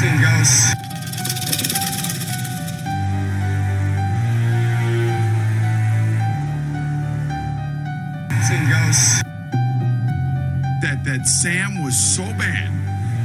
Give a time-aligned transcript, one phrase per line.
[0.00, 0.72] Seen ghosts.
[8.48, 9.22] Seen ghosts.
[10.80, 12.70] that that Sam was so bad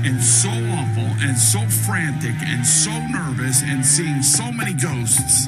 [0.03, 5.47] and so awful and so frantic and so nervous and seeing so many ghosts.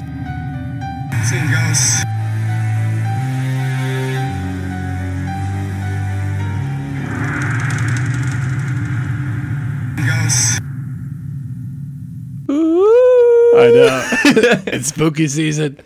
[13.88, 14.02] Know.
[14.66, 15.78] it's spooky season.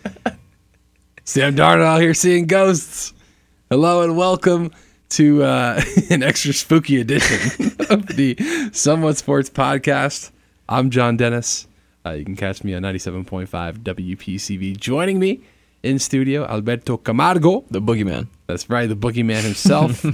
[1.23, 3.13] Sam Darnold out here seeing ghosts.
[3.69, 4.71] Hello and welcome
[5.09, 8.35] to uh, an extra spooky edition of the
[8.73, 10.31] Somewhat Sports Podcast.
[10.67, 11.67] I'm John Dennis.
[12.05, 13.47] Uh, you can catch me on 97.5
[13.79, 14.77] WPCV.
[14.77, 15.41] Joining me
[15.81, 17.63] in studio, Alberto Camargo.
[17.71, 18.27] The boogeyman.
[18.47, 20.05] That's right, the boogeyman himself.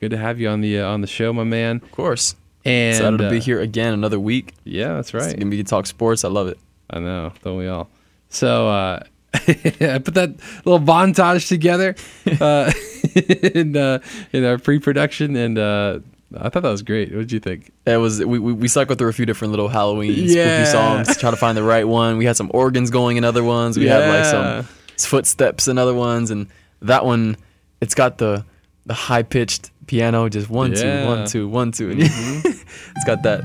[0.00, 1.80] Good to have you on the uh, on the show, my man.
[1.82, 2.36] Of course.
[2.64, 4.54] And Excited to be uh, here again another week.
[4.64, 5.38] Yeah, that's It's right.
[5.38, 6.24] gonna be talk sports.
[6.24, 6.58] I love it.
[6.90, 7.88] I know, don't we all?
[8.28, 9.00] So uh,
[9.34, 11.94] I put that little montage together
[12.40, 12.72] uh,
[13.54, 13.98] in uh,
[14.32, 15.98] in our pre-production, and uh,
[16.38, 17.10] I thought that was great.
[17.12, 17.72] What did you think?
[17.86, 20.64] It was we, we, we cycled through a few different little Halloween Yeah.
[20.64, 22.18] spooky songs to try to find the right one.
[22.18, 23.78] We had some organs going in other ones.
[23.78, 24.64] We had like some
[25.08, 26.48] footsteps in other ones, and
[26.82, 27.36] that one
[27.80, 28.44] it's got the
[28.86, 31.06] the high pitched piano, just one two Yeah.
[31.06, 33.42] one two one two, and it's got that.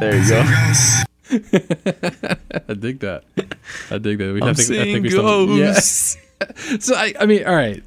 [0.00, 1.04] There you go.
[2.68, 3.24] I dig that.
[3.90, 4.32] I dig that.
[4.34, 6.16] We, I'm I think, I seeing think we still- ghosts.
[6.16, 6.24] Yeah.
[6.78, 7.82] So I, I mean, all right.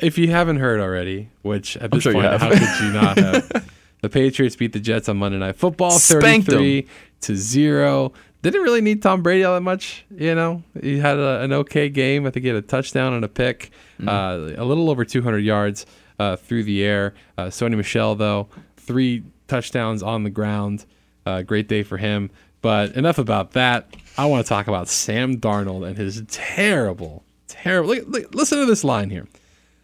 [0.00, 3.68] If you haven't heard already, which at this sure point, how could you not have?
[4.00, 6.86] the Patriots beat the Jets on Monday Night Football, Spanked thirty-three
[7.22, 8.12] to zero.
[8.42, 10.62] Didn't really need Tom Brady all that much, you know.
[10.80, 12.26] He had a, an okay game.
[12.26, 14.08] I think he had a touchdown and a pick, Mm-hmm.
[14.08, 15.84] uh, a little over 200 yards
[16.20, 17.14] uh, through the air.
[17.36, 20.84] Uh, Sony Michel, though, three touchdowns on the ground.
[21.24, 22.30] Uh, great day for him.
[22.62, 23.88] But enough about that.
[24.18, 27.90] I want to talk about Sam Darnold and his terrible, terrible.
[27.90, 29.26] Look, look, listen to this line here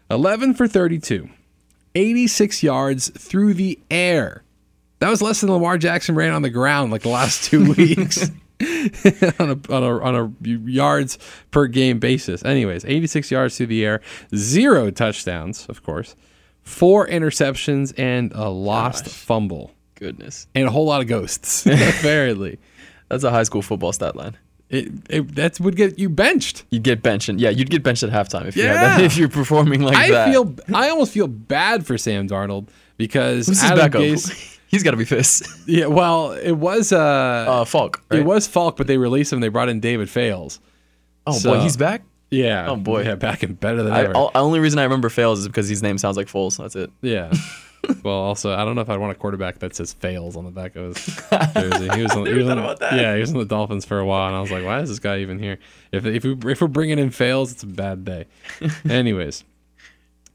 [0.09, 1.29] 11 for 32,
[1.95, 4.43] 86 yards through the air.
[4.99, 8.31] That was less than Lamar Jackson ran on the ground like the last two weeks
[9.39, 11.17] on a, on a on a yards
[11.51, 12.43] per game basis.
[12.43, 14.01] Anyways, 86 yards through the air,
[14.35, 16.15] zero touchdowns, of course,
[16.61, 21.65] four interceptions and a lost fumble, Goodness, and a whole lot of ghosts.
[21.65, 22.59] apparently,
[23.09, 24.37] that's a high school football stat line.
[24.69, 26.63] it, it that would get you benched.
[26.71, 28.97] You'd get benched, and yeah, you'd get benched at halftime if you had Yeah.
[28.97, 30.29] that, if you're performing like I that.
[30.31, 34.01] feel I almost feel bad for Sam Darnold because Who's Adam backup?
[34.01, 35.47] Gase- He's got to be pissed.
[35.67, 38.01] yeah, well, it was uh, Uh, Falk.
[38.09, 38.21] Right?
[38.21, 39.39] it was Falk, but they released him.
[39.39, 40.59] They brought in David Fales.
[41.27, 42.01] Oh so- boy, he's back.
[42.31, 42.67] Yeah.
[42.71, 43.03] Oh, boy.
[43.03, 44.15] Yeah, back and better than I, ever.
[44.15, 46.57] all, only reason I remember Fales is because his name sounds like Foles.
[46.57, 46.89] That's it.
[47.03, 47.31] Yeah.
[48.03, 50.51] Well, also, I don't know if I'd want a quarterback that says fails on the
[50.51, 51.05] back of his
[51.53, 51.89] jersey.
[51.95, 52.93] He was, on, he was on, about that.
[52.99, 54.89] Yeah, he was on the Dolphins for a while, and I was like, why is
[54.89, 55.59] this guy even here?
[55.91, 58.25] If if, we, if we're bringing in fails, it's a bad day.
[58.89, 59.43] Anyways,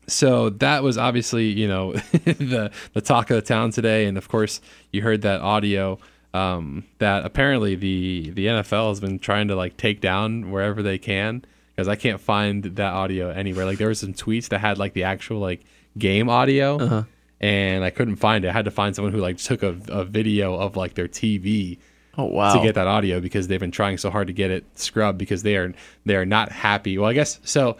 [0.07, 1.93] so that was obviously you know
[2.25, 4.61] the the talk of the town today, and of course
[4.93, 5.99] you heard that audio.
[6.35, 10.99] Um, that apparently the the NFL has been trying to like take down wherever they
[10.99, 11.43] can
[11.75, 13.65] because I can't find that audio anywhere.
[13.65, 15.63] Like there was some tweets that had like the actual like
[15.97, 17.03] game audio, Uh-huh.
[17.41, 18.49] And I couldn't find it.
[18.49, 21.79] I had to find someone who like took a, a video of like their TV
[22.17, 22.53] Oh wow.
[22.53, 25.45] to get that audio because they've been trying so hard to get it scrubbed because
[25.45, 25.73] they are
[26.05, 26.99] they are not happy.
[26.99, 27.77] Well, I guess so.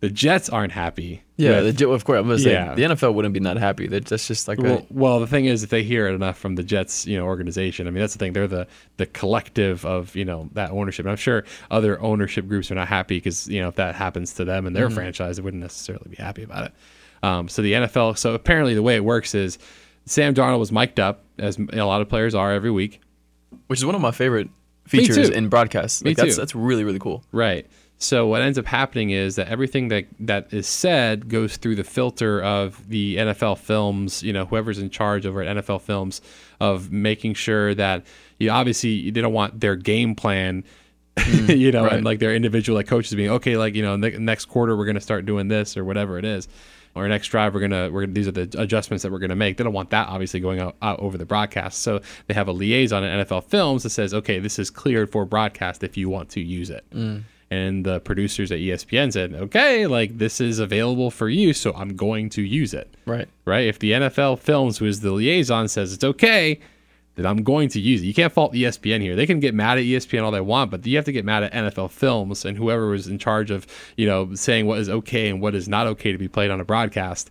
[0.00, 1.22] The Jets aren't happy.
[1.36, 2.18] yeah, with- the, of course.
[2.18, 2.74] I'm gonna say Yeah.
[2.74, 3.86] the NFL wouldn't be not happy.
[3.86, 6.38] That- That's just like well, a, well, the thing is, if they hear it enough
[6.38, 7.86] from the Jets, you know, organization.
[7.86, 8.32] I mean, that's the thing.
[8.32, 11.04] They're the the collective of you know that ownership.
[11.04, 14.34] And I'm sure other ownership groups are not happy because you know if that happens
[14.34, 14.94] to them and their mm-hmm.
[14.94, 16.72] franchise, they wouldn't necessarily be happy about it.
[17.22, 18.18] Um, so the NFL.
[18.18, 19.58] So apparently, the way it works is
[20.06, 23.00] Sam Darnold was mic'd up, as a lot of players are every week.
[23.66, 24.48] which is one of my favorite
[24.86, 26.02] features in broadcasts.
[26.02, 26.40] Me Like, that's too.
[26.40, 27.22] that's really really cool.
[27.32, 27.66] Right.
[28.02, 31.84] So what ends up happening is that everything that that is said goes through the
[31.84, 36.22] filter of the NFL Films, you know, whoever's in charge over at NFL Films
[36.60, 38.06] of making sure that
[38.38, 40.64] you obviously they don't want their game plan
[41.26, 41.94] you know, right.
[41.94, 44.86] and like their individual like coaches being okay, like you know, ne- next quarter we're
[44.86, 46.48] gonna start doing this or whatever it is,
[46.94, 49.56] or next drive we're gonna we're gonna these are the adjustments that we're gonna make.
[49.56, 52.52] They don't want that obviously going out, out over the broadcast, so they have a
[52.52, 56.30] liaison at NFL Films that says, okay, this is cleared for broadcast if you want
[56.30, 56.84] to use it.
[56.92, 57.22] Mm.
[57.52, 61.96] And the producers at ESPN said, okay, like this is available for you, so I'm
[61.96, 63.28] going to use it Right.
[63.44, 63.66] right?
[63.66, 66.60] If the NFL Films, who is the liaison, says it's okay,
[67.16, 68.06] then I'm going to use it.
[68.06, 69.16] You can't fault ESPN here.
[69.16, 71.42] They can get mad at ESPN all they want, but you have to get mad
[71.42, 73.66] at NFL Films and whoever was in charge of,
[73.96, 76.60] you know, saying what is okay and what is not okay to be played on
[76.60, 77.30] a broadcast.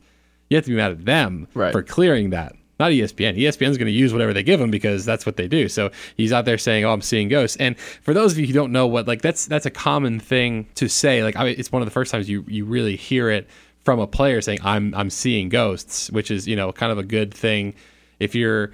[0.49, 1.71] You have to be mad at them Right.
[1.71, 2.53] for clearing that.
[2.79, 3.37] not ESPN.
[3.37, 5.67] ESPN's going to use whatever they give him because that's what they do.
[5.67, 8.53] So he's out there saying, "Oh, I'm seeing ghosts." And for those of you who
[8.53, 11.21] don't know what like that's that's a common thing to say.
[11.21, 13.49] Like I mean, it's one of the first times you you really hear it
[13.83, 17.03] from a player saying, "I'm I'm seeing ghosts," which is you know kind of a
[17.03, 17.73] good thing
[18.21, 18.71] if you're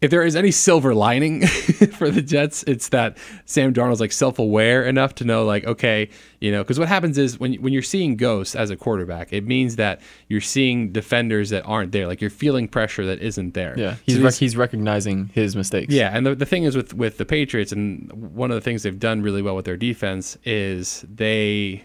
[0.00, 1.44] if there is any silver lining
[1.98, 6.08] for the Jets, it's that Sam Darnold's like self-aware enough to know, like, okay,
[6.40, 9.44] you know, because what happens is when when you're seeing ghosts as a quarterback, it
[9.44, 13.74] means that you're seeing defenders that aren't there, like you're feeling pressure that isn't there.
[13.76, 15.92] Yeah, he's these- rec- he's recognizing his mistakes.
[15.92, 18.84] yeah, and the, the thing is with with the Patriots, and one of the things
[18.84, 21.84] they've done really well with their defense is they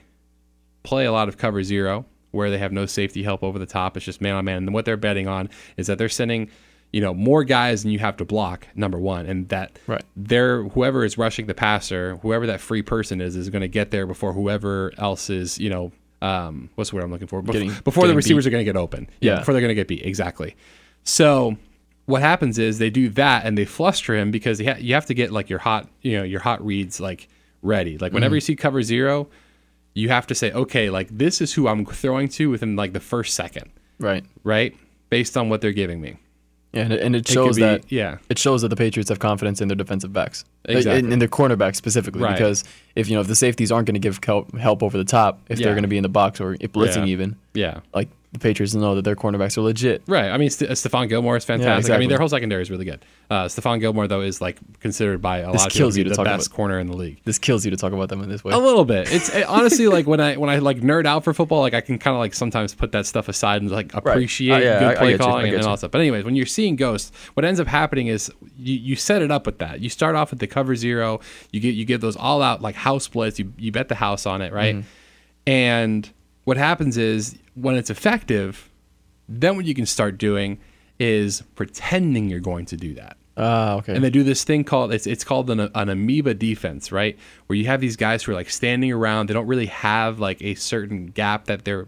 [0.83, 3.97] play a lot of cover zero, where they have no safety help over the top.
[3.97, 6.49] It's just man on man, and what they're betting on is that they're sending,
[6.93, 8.67] you know, more guys than you have to block.
[8.75, 10.03] Number one, and that Right.
[10.15, 13.91] they're whoever is rushing the passer, whoever that free person is, is going to get
[13.91, 15.91] there before whoever else is, you know.
[16.21, 17.41] Um, what's the word I'm looking for?
[17.43, 18.49] Bef- Getting- before the receivers beat.
[18.49, 19.09] are going to get open.
[19.19, 19.39] Yeah.
[19.39, 20.05] Before they're going to get beat.
[20.05, 20.55] Exactly.
[21.03, 21.57] So
[22.05, 25.05] what happens is they do that and they fluster him because you, ha- you have
[25.07, 27.27] to get like your hot, you know, your hot reads like
[27.61, 27.97] ready.
[27.97, 28.15] Like Mm-hmm.
[28.15, 29.27] whenever you see cover zero,
[29.95, 32.99] you have to say, okay, like this is who I'm throwing to within like the
[33.01, 33.69] first second,
[33.99, 34.23] right.
[34.45, 34.75] right?
[35.09, 36.17] Based on what they're giving me.
[36.73, 38.17] Yeah, and it, and it It shows be- that yeah.
[38.29, 40.99] it shows that the Patriots have confidence in their defensive backs, uh, Exactly.
[40.99, 42.21] in, in their cornerbacks specifically.
[42.23, 42.33] Right.
[42.35, 42.63] Because
[42.95, 45.39] if you know if the safeties aren't going to give help, help over the top,
[45.49, 45.65] if Yeah.
[45.65, 47.13] they're going to be in the box or if blitzing Yeah.
[47.13, 47.79] even, Yeah.
[47.93, 50.01] like the Patriots know that their cornerbacks are legit.
[50.07, 50.29] Right.
[50.31, 51.71] I mean, St- Stephon Gilmore is fantastic.
[51.71, 51.99] I exactly.
[51.99, 53.05] mean, their whole secondary is really good.
[53.29, 55.99] Uh, Stephon Gilmore, though, is like considered by a This lot of people kills to
[55.99, 57.21] you be to the talk best about- corner in the league.
[57.25, 58.53] This kills you to talk about them in this way.
[58.53, 59.11] A little bit.
[59.13, 61.81] It's it, honestly like when I when I like nerd out for football, like I
[61.81, 64.87] can kind of like sometimes put that stuff aside and like appreciate Oh, yeah, good
[64.87, 65.13] I- I play.
[65.13, 65.91] I calling and, and all that stuff.
[65.91, 69.29] But anyways, when you're seeing ghosts, what ends up happening is you, you set it
[69.29, 69.79] up with that.
[69.79, 71.19] You start off with the cover zero.
[71.51, 73.37] You get you get those all out like house splits.
[73.37, 74.75] You you bet the house on it, right?
[74.77, 74.87] Mm-hmm.
[75.45, 76.09] And
[76.45, 78.69] what happens is when it's effective,
[79.29, 80.59] then what you can start doing
[80.99, 83.95] is pretending you're going to do that Ah, okay.
[83.95, 87.17] and they do this thing called it's it's called an, an amoeba defense, right?
[87.47, 89.27] Where you have these guys who are like standing around.
[89.27, 91.87] They don't really have like a certain gap that they're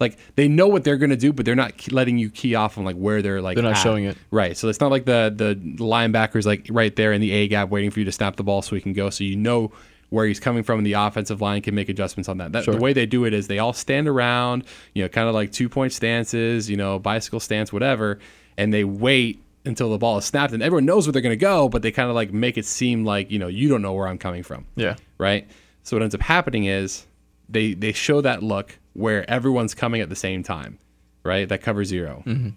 [0.00, 2.84] like they know what they're gonna do, but they're not letting you key off on
[2.84, 3.54] like where they're like.
[3.54, 3.82] They're not at.
[3.82, 4.18] showing it.
[4.30, 4.54] right?
[4.54, 7.90] So it's not like the the linebackers like right there in the A gap waiting
[7.90, 9.08] for you to snap the ball so he can go.
[9.08, 9.72] So you know
[10.12, 12.52] where he's coming from, and the offensive line can make adjustments on that.
[12.52, 12.74] that Sure.
[12.74, 15.52] The way they do it is they all stand around, you know, kind of like
[15.52, 18.18] two point stances, you know, bicycle stance, whatever,
[18.58, 21.36] and they wait until the ball is snapped, and everyone knows where they're going to
[21.36, 23.94] go, but they kind of like make it seem like you know you don't know
[23.94, 24.96] where I'm coming from, yeah.
[25.16, 25.48] right?
[25.82, 27.06] So what ends up happening is
[27.48, 30.78] they they show that look where everyone's coming at the same time,
[31.24, 31.48] right?
[31.48, 32.50] That cover 0 mm-hmm.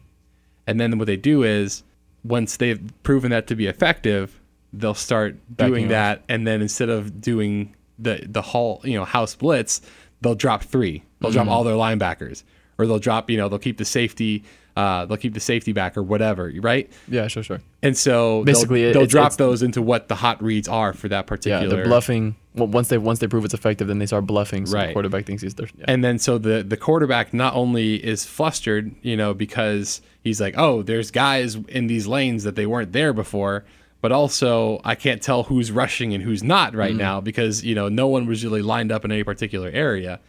[0.67, 1.83] and then what they do is
[2.25, 4.41] once they've proven that to be effective,
[4.77, 5.89] they'll start doing off.
[5.89, 9.81] that, and then instead of doing the the whole you know house blitz,
[10.21, 11.03] they'll drop three.
[11.21, 12.43] They'll drop all their linebackers,
[12.77, 14.43] or they'll drop you know they'll keep the safety.
[14.77, 16.91] Uh, they'll keep the safety back or whatever, right?
[17.07, 17.61] Yeah, sure, sure.
[17.81, 20.91] And so Basically, they'll, it- they'll it's- drop those into what the hot reads are
[20.91, 21.63] for that particular.
[21.63, 22.35] Yeah, they're bluffing.
[22.55, 24.65] Well, once they once they prove it's effective, then they start bluffing.
[24.65, 24.87] So Right.
[24.87, 25.69] the quarterback thinks he's there.
[25.77, 25.85] Yeah.
[25.87, 30.55] And then so the the quarterback not only is flustered, you know, because he's like,
[30.57, 33.63] oh, there's guys in these lanes that they weren't there before,
[34.05, 37.89] but also I can't tell who's rushing and who's not right now because you know
[37.89, 40.19] no one was really lined up in any particular area.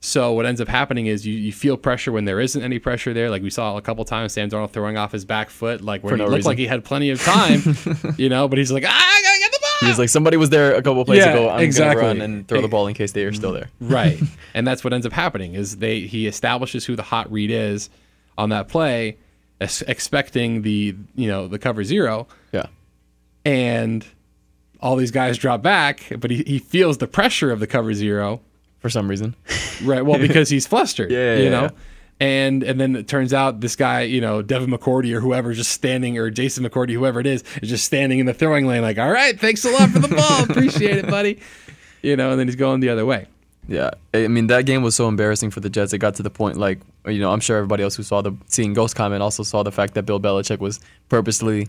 [0.00, 3.14] So what ends up happening is you, you feel pressure when there isn't any pressure
[3.14, 3.30] there.
[3.30, 6.10] Like we saw a couple times, Sam Darnold throwing off his back foot, like where
[6.10, 6.50] For he no looked reason.
[6.50, 7.60] like he had plenty of time,
[8.18, 9.88] you know, but he's like, ah, I gotta get the ball.
[9.88, 11.48] He's like, somebody was there a couple plays Yeah, ago.
[11.48, 12.02] I'm exactly.
[12.02, 13.68] gonna run and throw the ball in case they are still there.
[13.80, 14.18] right
[14.54, 17.88] and that's what ends up happening is they he establishes who the hot read is
[18.36, 19.16] on that play
[19.88, 22.66] expecting the you know the cover zero Yeah.
[23.46, 24.04] And
[24.80, 28.40] all these guys drop back but he, he feels the pressure of the cover zero
[28.80, 29.34] For some reason.
[29.84, 31.70] right well because he's flustered Yeah, you know yeah.
[32.20, 35.70] and and then it turns out this guy you know Devin McCourty or whoever just
[35.72, 38.98] standing or Jason McCourty whoever it is is just standing in the throwing lane like
[38.98, 41.40] all right thanks a lot for the ball appreciate it buddy
[42.02, 43.26] you know and then he's going the other way
[43.68, 45.92] Yeah, I mean that game was so embarrassing for the Jets.
[45.92, 48.32] It got to the point like you know I'm sure everybody else who saw the
[48.46, 51.66] seeing Ghost comment also saw the fact that Bill Belichick was purposely,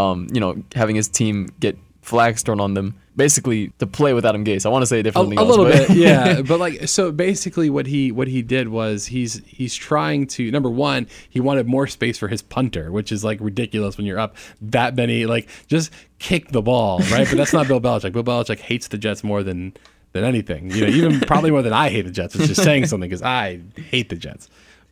[0.00, 4.24] um, you know, having his team get flags thrown on them, basically to play with
[4.24, 4.64] Adam Gase.
[4.64, 5.36] I want to say a, differently.
[5.36, 9.42] a little bit yeah but like so basically what he what he did was he's
[9.46, 13.38] he's trying to number one he wanted more space for his punter which is like
[13.40, 17.68] ridiculous when you're up that many like just kick the ball right but that's not
[17.68, 19.74] bill belichick bill belichick hates the jets more than
[20.12, 22.86] than anything you know even probably more than i hate the jets It's just saying
[22.86, 24.48] something because i hate the jets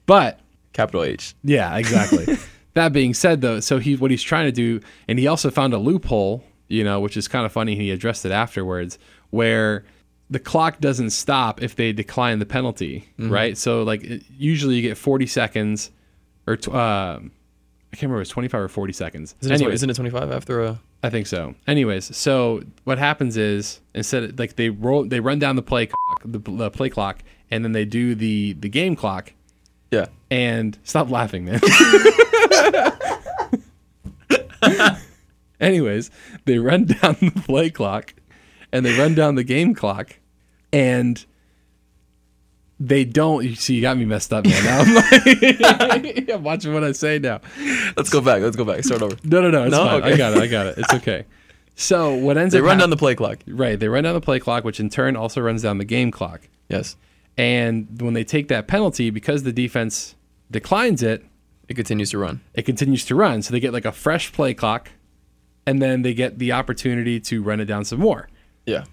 [0.06, 0.40] but
[0.74, 1.34] Capital H.
[1.42, 2.36] yeah, exactly.
[2.78, 5.74] That being said, though, so he what he's trying to do, and he also found
[5.74, 7.74] a loophole, you know, which is kind of funny.
[7.76, 8.98] He addressed it afterwards,
[9.30, 9.84] where
[10.30, 13.56] the clock doesn't stop if they decline the penalty, right?
[13.56, 15.90] So like it- usually you get 40 seconds
[16.46, 18.16] or tw- uh, I can't remember.
[18.16, 19.34] It was 25 or 40 seconds.
[19.40, 20.80] Isn't, it, Anyways, isn't it 25 after a?
[21.02, 21.54] I think so.
[21.66, 25.86] Anyways, so what happens is instead of, like they roll, they run down the play
[25.86, 29.32] clock, the, the play clock, and then they do the the game clock.
[29.90, 30.06] Yeah.
[30.30, 31.60] And stop laughing, man.
[35.60, 36.10] Anyways,
[36.44, 38.14] they run down the play clock,
[38.72, 40.16] and they run down the game clock,
[40.72, 41.24] and
[42.78, 43.44] they don't.
[43.44, 44.64] You see, you got me messed up, man.
[44.64, 47.40] Now I'm like, I'm watching what I say now.
[47.96, 48.40] Let's go back.
[48.40, 48.84] Let's go back.
[48.84, 49.16] Start over.
[49.24, 49.64] No, no, no.
[49.64, 49.84] It's No?
[49.84, 50.02] fine.
[50.04, 50.38] I got it.
[50.42, 50.78] I got it.
[50.78, 51.24] It's okay.
[51.74, 53.38] So what ends They up run hap- down the play clock.
[53.48, 53.78] right?
[53.78, 56.48] They run down the play clock, which in turn also runs down the game clock.
[56.68, 56.96] Yes.
[57.36, 60.14] And when they take that penalty, because the defense
[60.50, 61.24] declines it,
[61.68, 62.40] It continues to run.
[62.54, 63.42] it continues to run.
[63.42, 64.90] So they get like a fresh play clock,
[65.66, 68.28] and then they get the opportunity to run it down some more.
[68.66, 68.84] Yeah.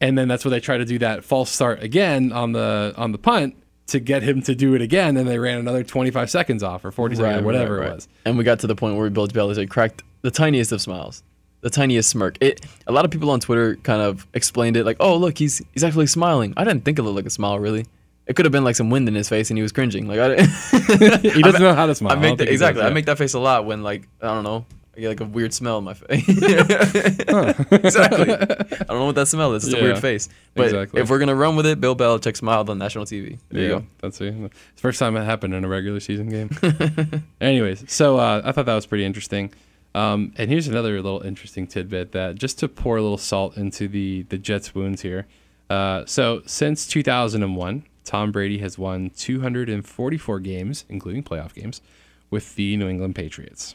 [0.00, 3.12] And then that's where they try to do that false start again on the on
[3.12, 3.54] the punt
[3.86, 5.16] to get him to do it again.
[5.16, 8.08] And they ran another 25 seconds off or 40 seconds or whatever right, it was.
[8.24, 11.22] And we got to the point where Bill Belichick cracked the tiniest of smiles,
[11.60, 12.36] the tiniest smirk.
[12.40, 12.64] It.
[12.86, 15.84] A lot of people on Twitter kind of explained it like, "Oh, look, he's he's
[15.84, 17.86] actually smiling." I didn't think it looked like a smile, really.
[18.26, 20.08] It could have been like some wind in his face and he was cringing.
[20.08, 20.44] Like I,
[21.18, 22.12] He doesn't know how to smile.
[22.12, 22.82] I make think that, he does, exactly.
[22.82, 24.64] I make that face a lot when like I don't know.
[24.96, 26.28] I get like a weird smell in my face.
[26.28, 28.30] exactly.
[28.30, 29.66] I don't know what that smell is.
[29.66, 30.28] It's a weird face.
[30.54, 31.00] But exactly.
[31.00, 33.38] if we're gonna run with it, Bill Belichick smiled on national TV.
[33.48, 33.86] There you go.
[34.00, 34.34] That's it.
[34.34, 37.24] It's the first time it happened in a regular season game.
[37.40, 39.52] Anyways, so uh, I thought that was pretty interesting.
[39.96, 43.88] Um, and here's another little interesting tidbit that just to pour a little salt into
[43.88, 45.26] the the Jets' wounds here.
[45.70, 51.80] Uh, so since 2001, Tom Brady has won 244 games, including playoff games,
[52.30, 53.74] with the New England Patriots.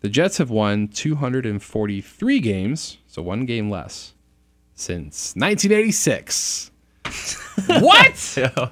[0.00, 4.14] The Jets have won 243 games, so one game less,
[4.74, 6.70] since 1986.
[7.66, 8.36] what?
[8.36, 8.68] Yeah.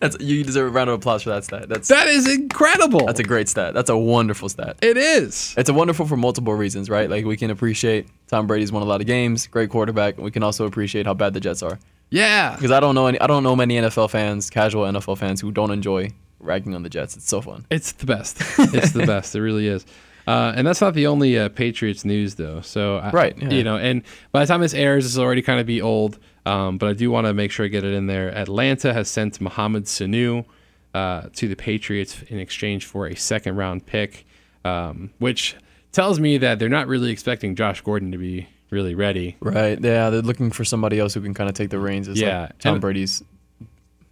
[0.00, 1.68] That's you deserve a round of applause for that stat.
[1.68, 3.06] That's That is incredible.
[3.06, 3.74] that's a great stat.
[3.74, 4.76] That's a wonderful stat.
[4.82, 5.54] it is.
[5.56, 7.08] It's a wonderful for multiple reasons, right?
[7.08, 10.32] Like we can appreciate Tom Brady's won a lot of games, great quarterback, and we
[10.32, 11.78] can also appreciate how bad the Jets are.
[12.10, 12.54] Yeah.
[12.54, 15.52] Because I don't know any I don't know many NFL fans, casual NFL fans who
[15.52, 16.10] don't enjoy
[16.40, 17.16] ragging on the Jets.
[17.16, 17.66] It's so fun.
[17.70, 18.38] It's the best.
[18.58, 19.34] It's the best.
[19.34, 19.84] It really is.
[20.26, 22.60] Uh, and that's not the only uh, Patriots news, though.
[22.60, 23.48] So, I, Right, yeah.
[23.48, 26.18] you know, and by the time this airs, it's already kind of be old.
[26.44, 28.28] Um, but I do want to make sure I get it in there.
[28.28, 30.44] Atlanta has sent Mohamed Sanu
[30.92, 34.26] uh, to the Patriots in exchange for a second round pick,
[34.66, 35.56] um, which
[35.92, 39.36] tells me that they're not really expecting Josh Gordon to be really ready.
[39.40, 39.80] Right.
[39.80, 42.42] Yeah, they're looking for somebody else who can kind of take the reins as Yeah,
[42.42, 43.22] like Tom and- Brady's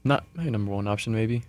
[0.05, 1.43] not maybe number one option, maybe.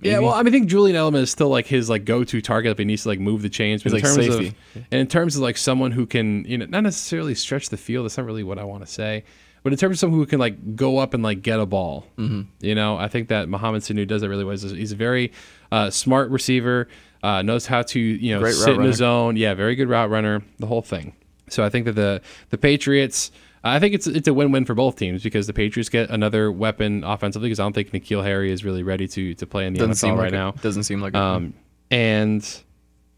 [0.00, 2.76] Yeah, well, I mean, I think Julian Edelman is still like his like go-to target,
[2.76, 3.82] but he needs to like move the chains.
[3.82, 4.48] But He's in like terms safety.
[4.76, 7.76] of and in terms of like someone who can, you know, not necessarily stretch the
[7.76, 8.04] field.
[8.04, 9.24] That's not really what I want to say.
[9.62, 12.06] But in terms of someone who can like go up and like get a ball,
[12.18, 12.42] Mm-hmm.
[12.60, 14.56] you know, I think that Mohamed Sanu does that really well.
[14.56, 15.32] He's a, very
[15.72, 16.86] uh, smart receiver,
[17.22, 18.92] uh, knows how to you know Great sit in the runner.
[18.92, 19.36] zone.
[19.36, 20.42] Yeah, very good route runner.
[20.58, 21.14] The whole thing.
[21.48, 22.20] So I think that the
[22.50, 23.30] the Patriots.
[23.66, 27.02] I think it's it's a win-win for both teams because the Patriots get another weapon
[27.02, 29.78] offensively because I don't think N'Keal Harry is really ready to to play in the
[29.78, 30.36] Doesn't NFL seem like right it.
[30.36, 30.50] now.
[30.52, 31.16] Doesn't seem like it.
[31.16, 31.54] Um,
[31.90, 32.46] and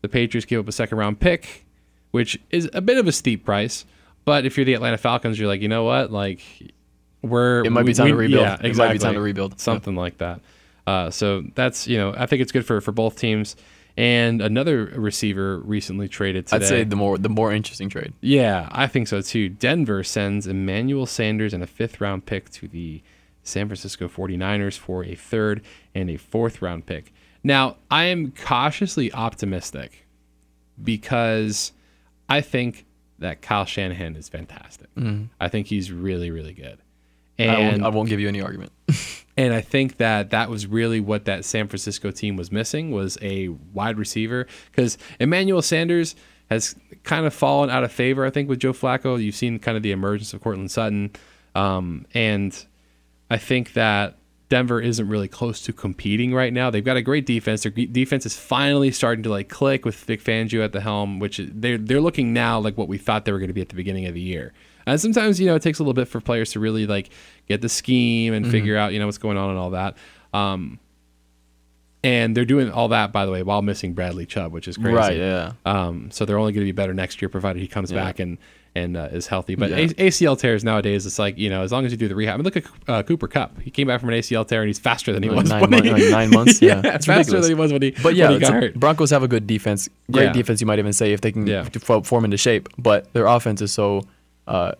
[0.02, 1.66] the Patriots give up a second round pick,
[2.12, 3.84] which is a bit of a steep price.
[4.24, 6.42] But if you're the Atlanta Falcons, you're like, you know what, like
[7.22, 8.42] we're It might be we- time to rebuild.
[8.42, 8.98] Yeah, It might be exactly.
[9.00, 9.58] time to rebuild.
[9.58, 10.40] something like that.
[10.86, 13.56] Uh, so that's you know I think it's good for for both teams.
[13.96, 16.64] And another receiver recently traded today.
[16.64, 18.12] I'd say the more the more interesting trade.
[18.20, 19.48] Yeah, I think so too.
[19.48, 23.02] Denver sends Emmanuel Sanders and a fifth round pick to the
[23.42, 25.62] San Francisco 49ers for a third
[25.94, 27.12] and a fourth round pick.
[27.42, 30.06] Now, I am cautiously optimistic
[30.82, 31.72] because
[32.28, 32.84] I think
[33.18, 34.88] that Kyle Shanahan is fantastic.
[35.40, 36.78] I think he's really, really good.
[37.38, 37.50] Mm-hmm.
[37.50, 38.72] I won't, And I won't give you any argument.
[39.36, 43.18] and I think that that was really what that San Francisco team was missing was
[43.20, 46.16] a wide receiver because Emmanuel Sanders
[46.48, 48.24] has kind of fallen out of favor.
[48.24, 51.10] I think with Joe Flacco, you've seen kind of the emergence of Courtland Sutton,
[51.54, 52.64] um, and
[53.30, 54.16] I think that
[54.48, 56.70] Denver isn't really close to competing right now.
[56.70, 57.64] They've got a great defense.
[57.64, 61.40] Their defense is finally starting to like click with Vic Fangio at the helm, which
[61.42, 63.74] they're they're looking now like what we thought they were going to be at the
[63.74, 64.52] beginning of the year.
[64.86, 67.10] And sometimes you know it takes a little bit for players to really like
[67.48, 69.96] get the scheme and figure out you know what's going on and all that.
[70.32, 70.78] Um,
[72.04, 74.94] and they're doing all that by the way while missing Bradley Chubb, which is crazy.
[74.94, 75.52] Right, yeah.
[75.64, 78.38] Um, so they're only going to be better next year, provided he comes back and
[78.76, 79.54] and uh, is healthy.
[79.54, 79.76] But Yeah.
[79.78, 82.34] A- ACL tears nowadays, it's like you know, as long as you do the rehab.
[82.34, 83.58] I mean, look at uh, Cooper Kupp.
[83.62, 85.60] He came back from an ACL tear and he's faster than he Like was nine
[85.62, 86.60] when mon- he, like nine months?
[86.62, 87.46] Yeah, it's faster ridiculous.
[87.46, 88.74] than he was when he But yeah, he got hurt.
[88.78, 90.32] Broncos have a good defense, great Yeah.
[90.32, 90.60] defense.
[90.60, 91.66] You might even say if they can Yeah.
[91.74, 92.68] f- form into shape.
[92.78, 94.02] But their offense is so
[94.46, 94.72] uh,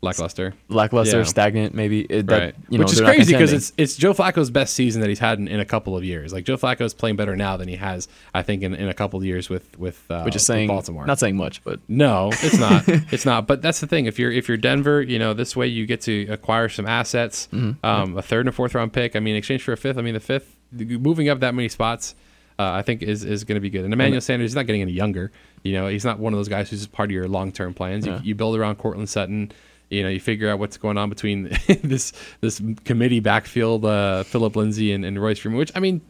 [0.00, 0.54] lackluster.
[0.68, 1.22] lackluster, Yeah.
[1.24, 2.02] stagnant, maybe.
[2.02, 2.54] It, that, right.
[2.68, 5.38] You know, Which is crazy because it's it's Joe Flacco's best season that he's had
[5.40, 6.32] in, in a couple of years.
[6.32, 9.18] Like Joe Flacco's playing better now than he has, I think, in, in a couple
[9.18, 11.04] of years with with uh, which is with saying Baltimore.
[11.06, 12.84] not saying much, but No, it's not.
[13.12, 13.46] it's not.
[13.48, 14.06] But that's the thing.
[14.06, 17.48] If you're if you're Denver, you know this way you get to acquire some assets,
[17.52, 17.84] Mm-hmm.
[17.84, 19.16] um, a third and a fourth round pick.
[19.16, 19.98] I mean, in exchange for a fifth.
[19.98, 22.14] I mean, the fifth moving up that many spots,
[22.58, 23.84] uh, I think is is going to be good.
[23.84, 25.32] And Emmanuel Sanders is not getting any younger.
[25.62, 27.74] You know, he's not one of those guys who's just part of your long term
[27.74, 28.06] plans.
[28.06, 28.20] You, Yeah.
[28.22, 29.52] you build around Courtland Sutton.
[29.90, 31.44] You know, you figure out what's going on between
[31.82, 35.58] this this committee backfield, uh, Philip Lindsay and, and Royce Freeman.
[35.58, 36.00] Which I mean,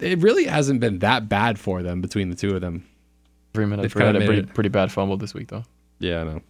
[0.00, 2.86] it really hasn't been that bad for them between the two of them.
[3.54, 5.64] Freeman They've had, had a pretty, pretty bad fumble this week, though.
[5.98, 6.42] Yeah, I know.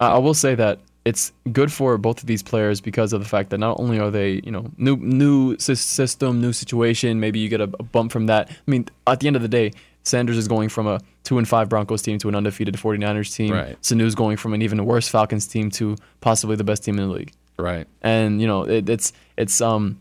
[0.00, 3.28] Uh, I will say that it's good for both of these players because of the
[3.28, 7.48] fact that not only are they, you know, new new system, new situation, maybe you
[7.48, 8.50] get a, a bump from that.
[8.50, 9.72] I mean, at the end of the day,
[10.04, 13.52] Sanders is going from a 2 and 5 Broncos team to an undefeated 49ers team.
[13.52, 13.76] Right.
[13.82, 17.14] Sanu's going from an even worse Falcons team to possibly the best team in the
[17.14, 17.32] league.
[17.58, 17.86] Right.
[18.00, 20.00] and you know it, it's it's um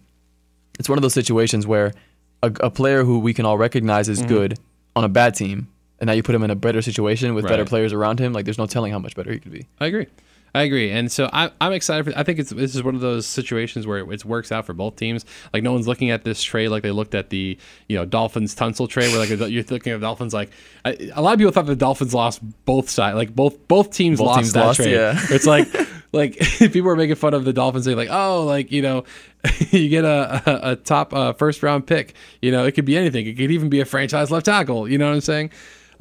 [0.80, 1.92] it's one of those situations where
[2.42, 4.24] a, a player who we can all recognize Mm-hmm.
[4.24, 4.60] is good
[4.96, 5.68] on a bad team
[6.00, 8.46] and now you put him in a better situation with better players around him like
[8.46, 10.08] there's no telling how much better he could be I agree.
[10.54, 12.12] I agree, and so I, I'm excited.
[12.12, 14.74] For, I think it's this is one of those situations where it, works out for
[14.74, 15.24] both teams.
[15.54, 18.54] Like no one's looking at this trade like they looked at the you know Dolphins
[18.54, 20.52] Tunsil trade, where like you're thinking of Dolphins like
[20.84, 24.20] I, a lot of people thought the Dolphins lost both sides, like both both teams
[24.20, 24.92] Both lost teams that lost, trade.
[24.92, 25.18] yeah.
[25.30, 25.68] It's like
[26.12, 29.06] like people were making fun of the Dolphins, saying like oh like you know
[29.70, 32.98] you get a a, a top uh, first round pick, you know it could be
[32.98, 33.26] anything.
[33.26, 34.90] It could even be a franchise left tackle.
[34.90, 35.52] You know what I'm saying?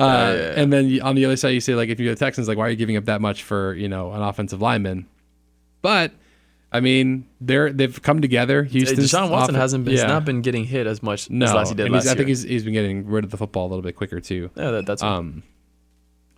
[0.00, 0.61] Uh, yeah, yeah.
[0.61, 2.66] And then on the other side, you say like, if you're the Texans, like, why
[2.66, 5.07] are you giving up that much for you know an offensive lineman?
[5.83, 6.12] But
[6.73, 8.62] I mean, they're they've come together.
[8.64, 8.99] Houston.
[8.99, 11.47] Deshaun Watson hasn't been, has not been getting hit as much no.
[11.47, 13.30] as last he did and last he's, I think he's he's been getting rid of
[13.30, 14.50] the football a little bit quicker too.
[14.57, 15.42] yeah, that, that's Um,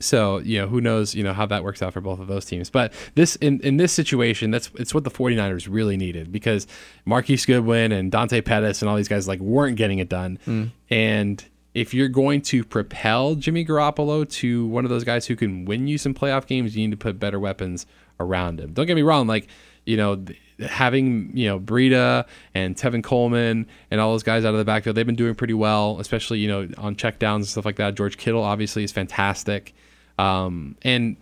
[0.00, 2.44] so you know who knows you know how that works out for both of those
[2.44, 2.70] teams.
[2.70, 6.66] But this in, in this situation, that's it's what the 49ers really needed because
[7.04, 10.38] Marquise Goodwin and Dante Pettis and all these guys like weren't getting it done.
[10.44, 10.64] Hmm.
[10.90, 15.64] And if you're going to propel Jimmy Garoppolo to one of those guys who can
[15.64, 17.86] win you some playoff games, you need to put better weapons
[18.20, 18.72] around him.
[18.72, 19.48] Don't get me wrong, like
[19.86, 20.24] you know.
[20.60, 24.96] Having you know Breida and Tevin Coleman and all those guys out of the backfield,
[24.96, 27.96] they've been doing pretty well, especially you know on checkdowns and stuff like that.
[27.96, 29.74] George Kittle obviously is fantastic.
[30.18, 31.16] Um, and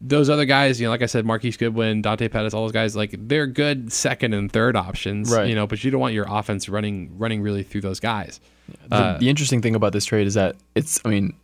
[0.00, 2.96] those other guys, you know, like I said, Marquise Goodwin, Dante Pettis, all those guys,
[2.96, 5.48] like they're good second and third options, Right.
[5.48, 8.40] You know, but you don't want your offense running running really through those guys.
[8.88, 11.34] The, Uh, the interesting thing about this trade is that it's I mean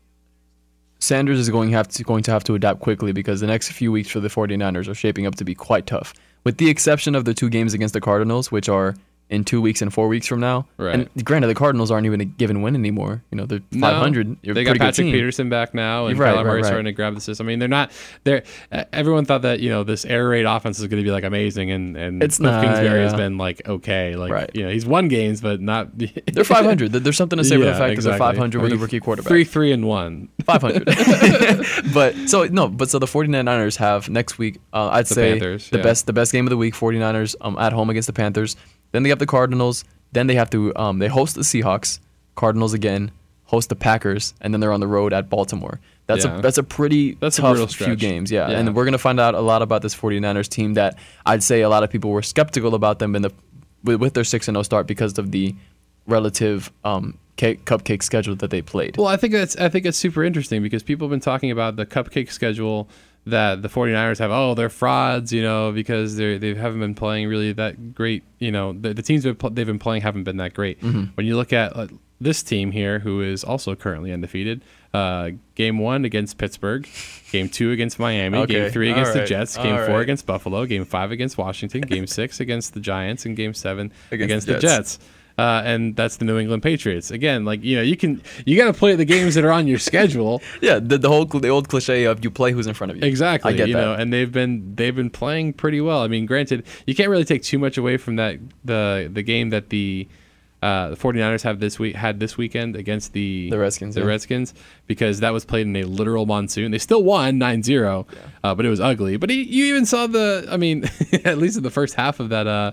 [0.98, 3.90] Sanders is going have to going to have to adapt quickly because the next few
[3.90, 6.12] weeks for the 49ers are shaping up to be quite tough.
[6.44, 8.94] With the exception of the two games against the Cardinals, which are
[9.31, 10.66] in two weeks and four weeks from now.
[10.77, 10.95] Right.
[11.14, 13.23] And granted, the Cardinals aren't even a given win anymore.
[13.31, 14.29] You know, they're 500.
[14.29, 15.07] No, You're a they got Patrick.
[15.07, 16.69] Peterson back now, and Right, Kyler right, Murray's right.
[16.69, 17.47] starting to grab the system.
[17.47, 17.93] I mean, they're not.
[18.25, 18.43] They're
[18.93, 21.71] everyone thought that you know this air raid offense is going to be like amazing,
[21.71, 24.51] and and It's Cliff not, Kingsbury has been like okay, like Right.
[24.53, 25.88] you know he's won games, but not.
[26.33, 26.93] They're 500.
[26.93, 28.19] There's something to say for the Yeah, fact that they're exactly.
[28.19, 29.29] 500 with a rookie quarterback.
[29.29, 30.29] Three, three, and one.
[30.45, 30.85] 500.
[31.95, 34.59] but so no, but so the 49ers have next week.
[34.73, 35.85] Uh, I'd The say Panthers, the yeah.
[35.85, 36.75] best the best game of the week.
[36.75, 38.57] 49ers um, at home against the Panthers.
[38.92, 39.85] Then they have the Cardinals.
[40.12, 42.00] Then they have to um, they host the Seahawks.
[42.35, 43.11] Cardinals again.
[43.44, 45.81] Host the Packers, and then they're on the road at Baltimore.
[46.07, 46.38] That's Yeah.
[46.38, 48.31] a that's a pretty That's a tough brutal few games.
[48.31, 48.48] Yeah.
[48.48, 48.59] Yeah.
[48.59, 51.68] and we're gonna find out a lot about this 49ers team that I'd say a
[51.68, 53.33] lot of people were skeptical about them in the
[53.83, 55.55] with, with their six and zero start because of the
[56.07, 58.96] relative um, cake, cupcake schedule that they played.
[58.96, 61.76] Well, I think that's I think it's super interesting because people have been talking about
[61.76, 62.88] the cupcake schedule
[63.26, 64.30] that the 49ers have.
[64.30, 68.24] Oh, they're frauds, you know, because they they haven't been playing really that great.
[68.38, 70.80] You know, the, the teams they've been playing haven't been that great.
[70.80, 71.04] Mm-hmm.
[71.14, 71.88] When you look at uh,
[72.20, 76.88] this team here, who is also currently undefeated, uh, game one against Pittsburgh,
[77.30, 80.02] game two against Miami, Okay, game three against the Jets, game all four right.
[80.02, 84.24] against Buffalo, game five against Washington, game six against the Giants, and game seven Against
[84.24, 84.98] against, the the Jets.
[85.40, 87.11] Uh, and that's the New England Patriots.
[87.11, 89.66] Again, like you know, you can you got to play the games that are on
[89.66, 90.42] your schedule.
[90.61, 93.05] Yeah, the, the whole the old cliche of you play who's in front of you.
[93.05, 93.55] Exactly.
[93.55, 93.81] I get you that.
[93.81, 96.03] know, and they've been they've been playing pretty well.
[96.03, 99.50] I mean, granted, you can't really take too much away from that the the game
[99.50, 100.07] that the
[100.62, 104.09] uh, the 49ers have this week had this weekend against the The Redskins, The yeah.
[104.09, 104.53] Redskins
[104.87, 106.70] because that was played in a literal monsoon.
[106.70, 108.07] They still won 9-0,
[108.44, 109.16] uh, but it was ugly.
[109.16, 110.85] But he, you even saw the I mean,
[111.24, 112.72] at least in the first half of that uh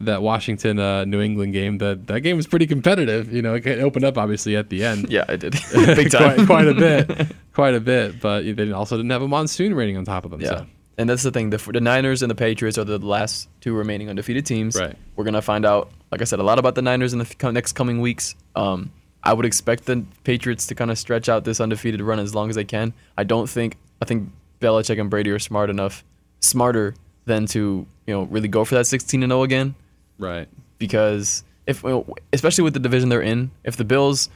[0.00, 3.32] that Washington uh, New England game, that that game was pretty competitive.
[3.32, 5.08] You know, it opened up obviously at the end.
[5.10, 5.52] Yeah, it did.
[5.72, 6.36] Big time.
[6.36, 8.20] quite, quite a bit, quite a bit.
[8.20, 10.40] But they also didn't have a monsoon raining on top of them.
[10.40, 10.48] Yeah.
[10.48, 10.66] So.
[10.98, 11.50] And that's the thing.
[11.50, 14.76] The, the Niners and the Patriots are the last two remaining undefeated teams.
[14.78, 14.96] Right.
[15.14, 17.52] We're gonna find out, like I said, a lot about the Niners in the f-
[17.52, 18.34] next coming weeks.
[18.54, 22.34] Um, I would expect the Patriots to kind of stretch out this undefeated run as
[22.34, 22.92] long as they can.
[23.16, 23.76] I don't think.
[24.00, 24.30] I think
[24.60, 26.04] Belichick and Brady are smart enough,
[26.40, 29.74] smarter than to you know really go for that 16 and 0 again
[30.18, 30.48] Right.
[30.78, 31.84] because if
[32.32, 34.28] especially with the division they're in, if the Bills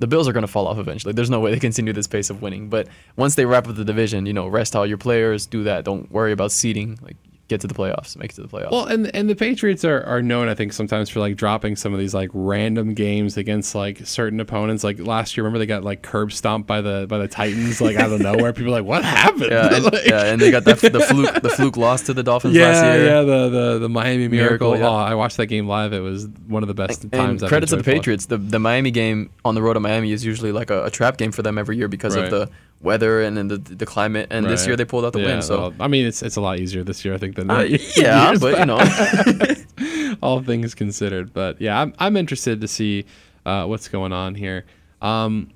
[0.00, 1.12] the Bills are going to fall off eventually.
[1.12, 2.70] There's no way they continue this pace of winning.
[2.70, 5.84] But once they wrap up the division, you know, rest all your players, do that.
[5.84, 6.98] Don't worry about seeding.
[7.02, 7.16] Like
[7.50, 8.70] get to the playoffs, make it to the playoffs.
[8.70, 11.92] Well, and and the Patriots are, are known, I think, sometimes for like dropping some
[11.92, 14.82] of these like random games against like certain opponents.
[14.84, 17.96] Like last year, remember they got like curb stomped by the by the Titans like
[17.96, 18.52] out of nowhere.
[18.54, 19.50] People are like, what happened?
[19.50, 22.22] yeah, and, Like- yeah, and they got that the fluke the fluke loss to the
[22.22, 23.04] Dolphins yeah, last year.
[23.06, 24.70] yeah, the, the the Miami Miracle.
[24.70, 24.88] Miracle, yeah.
[24.88, 25.92] Oh, I watched that game live.
[25.92, 27.42] It was one of the best And times.
[27.42, 28.26] I've credit to the Patriots.
[28.26, 31.16] The the Miami game on the road to Miami is usually like a, a trap
[31.16, 32.24] game for them every year because Right.
[32.24, 34.28] of the weather and then the the climate.
[34.30, 35.42] And this year they pulled out the Yeah, win.
[35.42, 37.60] So well, I mean, it's it's a lot easier this year, I think, than uh,
[37.96, 41.32] yeah, but you know, all things considered.
[41.32, 43.04] But yeah, I'm I'm interested to see
[43.46, 44.64] uh, what's going on here,
[45.02, 45.50] um,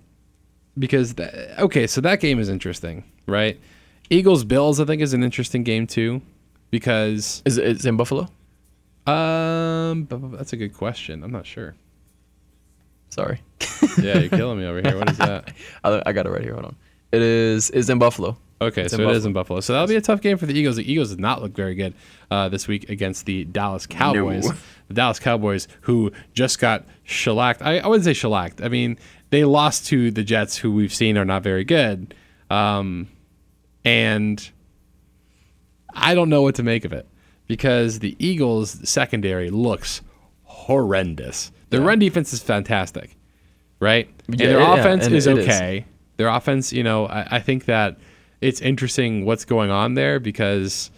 [0.78, 3.60] because th- okay, so that game is interesting, right?
[4.10, 6.20] Eagles Bills, I think, is an interesting game too,
[6.70, 8.28] because is it in Buffalo?
[9.06, 10.06] um,
[10.36, 11.22] that's a good question.
[11.24, 11.74] I'm not sure.
[13.10, 13.40] Sorry,
[13.98, 14.98] Yeah, you're killing me over here.
[14.98, 15.52] What is that?
[15.84, 16.54] I, I got it right here.
[16.54, 16.76] Hold on.
[17.14, 18.36] It is is in Buffalo.
[18.60, 19.60] Okay, It's so it is in Buffalo.
[19.60, 20.76] So that'll be a tough game for the Eagles.
[20.76, 21.92] The Eagles did not look very good
[22.30, 24.48] uh, this week against the Dallas Cowboys.
[24.48, 24.54] No.
[24.88, 27.62] The Dallas Cowboys, who just got shellacked.
[27.62, 28.62] I, I wouldn't say shellacked.
[28.62, 28.96] I mean,
[29.30, 32.14] they lost to the Jets, who we've seen are not very good.
[32.48, 33.08] Um,
[33.84, 34.50] and
[35.92, 37.08] I don't know what to make of it
[37.46, 40.00] because the Eagles' secondary looks
[40.44, 41.50] horrendous.
[41.70, 43.16] Their run defense is fantastic,
[43.80, 44.08] right?
[44.28, 45.84] and their yeah, offense and is it is.
[46.16, 47.98] Their offense, you know, I, I think that
[48.40, 50.90] it's interesting what's going on there because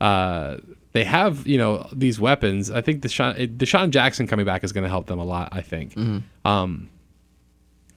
[0.00, 0.58] uh,
[0.92, 2.70] they have, you know, these weapons.
[2.70, 5.48] I think DeSean, DeSean Jackson coming back is going to help them a lot.
[5.52, 6.46] I think, Mm-hmm.
[6.46, 6.88] um,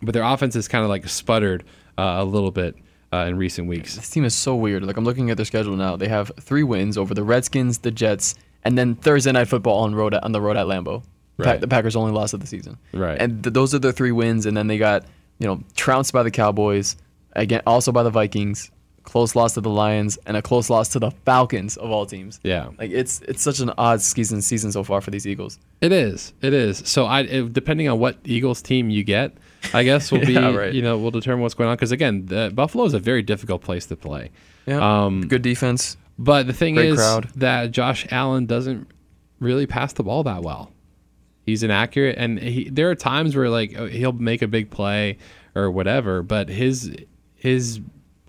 [0.01, 1.63] but their offense is kind of like sputtered
[1.97, 2.75] uh, a little bit
[3.13, 3.95] uh, in recent weeks.
[3.95, 4.83] This team is so weird.
[4.83, 5.95] Like I'm looking at their schedule now.
[5.95, 9.95] They have three wins over the Redskins, the Jets, and then Thursday night football on
[9.95, 11.03] road at, on the road at Lambeau.
[11.41, 12.77] Pa- the Packers only lost of the season.
[12.93, 13.19] Right.
[13.19, 15.05] And th- those are their three wins, and then they got
[15.43, 16.95] you know trounced by the Cowboys,
[17.33, 18.71] again also by the Vikings,
[19.03, 22.39] close loss to the Lions, and a close loss to the Falcons of all teams.
[22.43, 22.69] Yeah.
[22.77, 25.59] Like it's it's such an odd season season so far for these Eagles.
[25.81, 26.31] It is.
[26.41, 26.77] It is.
[26.85, 29.33] So I, if, depending on what Eagles team you get,
[29.73, 30.73] I guess will be, Yeah, right.
[30.73, 31.75] you know, will determine what's going on.
[31.75, 34.31] Because again, the, Buffalo is a very difficult place to play.
[34.65, 34.79] Yeah.
[35.05, 35.97] Um, Good defense.
[36.17, 37.29] But the thing Great is crowd.
[37.35, 38.87] that Josh Allen doesn't
[39.39, 40.71] really pass the ball that well.
[41.45, 45.17] He's inaccurate, and he, there are times where like oh, he'll make a big play
[45.55, 46.95] or whatever, but his
[47.35, 47.81] his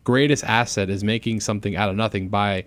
[0.03, 2.65] greatest asset is making something out of nothing by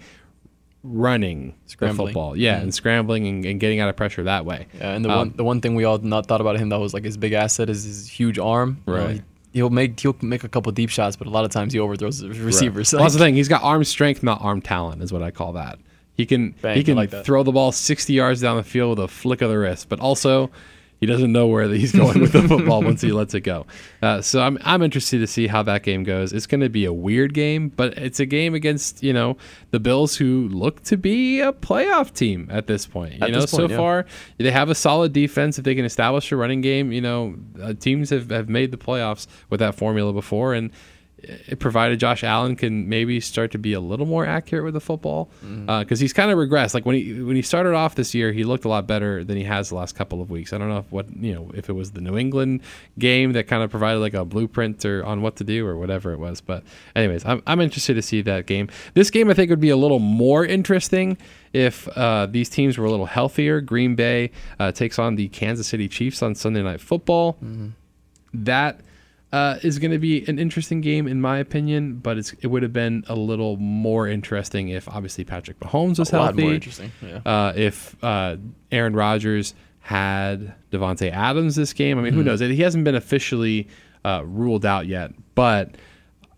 [0.84, 2.36] running the football.
[2.38, 4.68] Yeah, and scrambling and, and getting out of pressure that way.
[4.78, 6.80] Yeah, and the Um, one the one thing we all not thought about him that
[6.80, 8.82] was like his big asset is his huge arm.
[8.88, 9.16] You know, Right.
[9.16, 11.80] he, he'll make he'll make a couple deep shots, but a lot of times he
[11.80, 12.92] overthrows the receivers.
[12.94, 13.36] Well, that's the thing.
[13.36, 15.80] He's got arm strength, not arm talent, is what I call that.
[16.18, 19.06] He can Bang, he can like throw the ball 60 yards down the field with
[19.06, 20.50] a flick of the wrist, but also
[21.00, 23.66] he doesn't know where he's going with the football once he lets it go.
[24.02, 26.34] Uh, so I'm I'm interested to see how that game goes.
[26.34, 29.38] It's going to be a weird game, but it's a game against you know
[29.72, 33.14] the Bills, who look to be a playoff team at this point.
[33.14, 33.78] You At know, point, so yeah.
[33.78, 34.06] far
[34.38, 35.58] they have a solid defense.
[35.58, 38.78] If they can establish a running game, you know, uh, teams have, have made the
[38.78, 40.72] playoffs with that formula before, and
[41.60, 45.30] provided Josh Allen can maybe start to be a little more accurate with the football
[45.80, 46.74] because he's kind of regressed.
[46.74, 49.36] Like when he when he started off this year, he looked a lot better than
[49.36, 50.54] he has the last couple of weeks.
[50.54, 52.62] I don't know if what you know if it was the New England
[53.00, 56.14] game that kind of provided like a blueprint or on what to do or whatever
[56.14, 56.40] it was.
[56.40, 56.64] But
[56.96, 58.70] anyways, I'm I'm interested to see that game.
[58.94, 61.18] This game I think would be a little more interesting
[61.54, 63.62] if uh, these teams were a little healthier.
[63.62, 67.38] Green Bay uh, takes on the Kansas City Chiefs on Sunday Night Football
[68.34, 68.82] that
[69.32, 72.64] uh, is going to be an interesting game in my opinion, but it's, it would
[72.64, 76.42] have been a little more interesting if obviously Patrick Mahomes was a lot healthy.
[76.44, 76.92] more interesting.
[77.02, 77.20] Yeah.
[77.26, 78.38] Uh, if uh,
[78.72, 82.28] Aaron Rodgers had Davante Adams this game, I mean, who Mm-hmm.
[82.28, 82.40] knows?
[82.40, 83.68] He hasn't been officially
[84.06, 85.76] uh, ruled out yet, but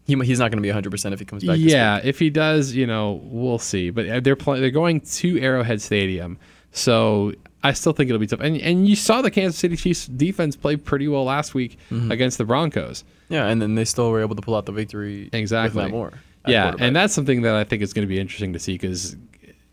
[0.05, 1.57] He, he's not going to be 100 percent if he comes back.
[1.57, 3.91] this yeah, if he does, you know, we'll see.
[3.91, 4.61] But uh, they're playing.
[4.61, 6.39] They're going to Arrowhead Stadium,
[6.71, 8.39] so I still think it'll be tough.
[8.41, 12.11] And and you saw the Kansas City Chiefs defense play pretty well last week Mm-hmm.
[12.11, 13.03] against the Broncos.
[13.29, 15.29] Yeah, and then they still were able to pull out the victory.
[15.33, 15.75] Exactly.
[15.77, 16.13] With Matt Moore.
[16.47, 19.15] Yeah, and that's something that I think is going to be interesting to see because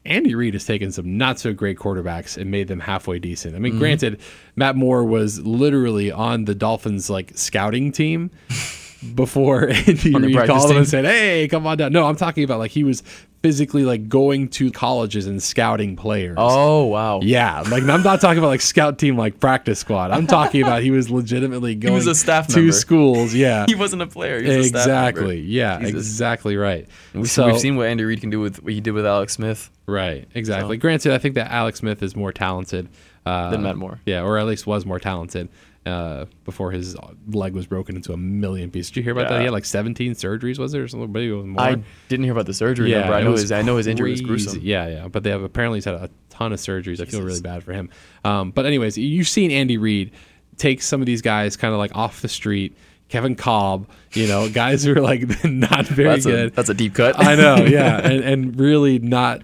[0.05, 3.55] Andy Reid has taken some not so great quarterbacks and made them halfway decent.
[3.57, 3.79] I mean, Mm-hmm.
[3.81, 4.21] granted,
[4.57, 8.31] Matt Moore was literally on the Dolphins like scouting team,
[9.15, 12.59] before Andy Reid called him and said, "Hey, come on down." No, I'm talking about
[12.59, 13.03] like he was
[13.47, 16.35] physically like going to colleges and scouting players.
[16.37, 17.21] Oh wow.
[17.23, 20.11] Yeah, like I'm not talking about like scout team like practice squad.
[20.11, 22.73] I'm talking about he was legitimately going was a staff to member.
[22.73, 23.33] schools.
[23.33, 24.41] Yeah, He wasn't a player.
[24.43, 25.09] He was a staff member.
[25.11, 25.41] exactly.
[25.43, 25.95] Yeah, Jesus.
[25.95, 26.89] exactly right.
[27.15, 29.35] We've, so we've seen what Andy Reid can do with what he did with Alex
[29.35, 29.71] Smith.
[29.87, 30.77] Right, exactly.
[30.77, 32.89] Granted, I think that Alex Smith is more talented
[33.25, 34.01] uh, Than Matt Moore.
[34.05, 35.49] Yeah, or at least was more talented.
[35.85, 36.97] Uh, before his
[37.29, 38.91] leg was broken into a million pieces.
[38.91, 39.35] Did you hear about that?
[39.35, 39.39] Yeah.
[39.39, 40.59] He had like 17 surgeries.
[40.59, 41.13] Was there or something?
[41.13, 41.61] Maybe it was more.
[41.63, 41.77] I
[42.09, 42.91] didn't hear about the surgery.
[42.91, 43.15] number.
[43.15, 43.53] I know his.
[43.53, 44.59] I know his injury was gruesome.
[44.63, 45.07] Yeah, yeah.
[45.07, 47.01] But they have apparently he's had a ton of surgeries.
[47.01, 47.89] I feel really bad for him.
[48.25, 50.11] Um, but anyways, you've seen Andy Reid
[50.57, 52.77] take some of these guys kind of like off the street.
[53.09, 56.55] Kevin Kolb, you know, guys who are like not very That's a good.
[56.57, 57.15] that's a deep cut.
[57.17, 59.43] I know, yeah, and and really not,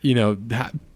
[0.00, 0.36] you know,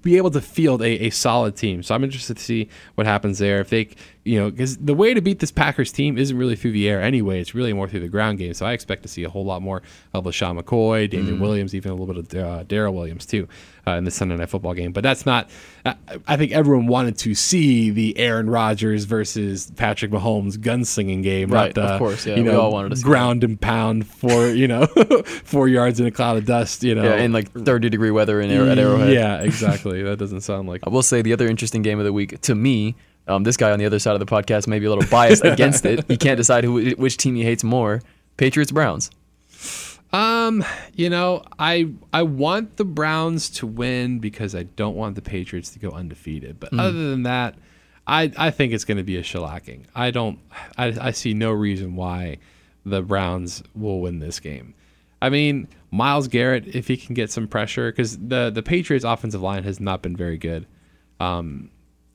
[0.04, 1.82] be able to field a, a solid team.
[1.82, 3.60] So I'm interested to see what happens there.
[3.60, 3.88] If they,
[4.22, 7.02] you know, because the way to beat this Packers team isn't really through the air
[7.02, 7.40] anyway.
[7.40, 8.54] It's really more through the ground game.
[8.54, 11.90] So I expect to see a whole lot more of LeSean McCoy, Damien Williams, even
[11.90, 13.48] a little bit of uh, Darrel Williams too
[13.86, 14.92] uh, in the Sunday Night Football game.
[14.92, 15.50] But that's not.
[15.84, 21.50] I, I think everyone wanted to see the Aaron Rodgers versus Patrick Mahomes gunslinging game,
[21.50, 23.08] Right, not of course, yeah, you we know all wanted to see that.
[23.08, 24.86] ground and pound for you know
[25.44, 26.82] four yards in a cloud of dust.
[26.82, 29.12] You know, yeah, in like 30 degree weather in Arrowhead.
[29.12, 29.93] yeah, exactly.
[30.02, 32.54] That doesn't sound like I will say the other interesting game of the week to
[32.54, 32.94] me.
[33.26, 35.44] Um, this guy on the other side of the podcast may be a little biased
[35.46, 36.04] against it.
[36.08, 38.02] He can't decide who which team he hates more.
[38.36, 39.10] Patriots Browns.
[40.12, 45.22] Um, you know, I I want the Browns to win because I don't want the
[45.22, 46.60] Patriots to go undefeated.
[46.60, 47.56] But other than that,
[48.06, 49.86] I I think it's going to be a shellacking.
[49.94, 50.38] I don't
[50.78, 52.38] I I see no reason why
[52.86, 54.74] the Browns will win this game.
[55.22, 59.40] I mean, Myles Garrett if he can get some pressure cuz the the Patriots offensive
[59.42, 60.66] line has not been very good.
[61.20, 61.70] Um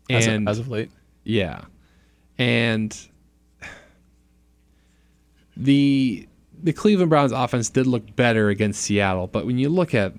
[0.10, 0.92] As, and of, as of late.
[1.24, 1.62] yeah.
[2.38, 2.98] And
[5.58, 6.28] the
[6.62, 10.14] the Cleveland Browns offense did look better against Seattle, but when you look at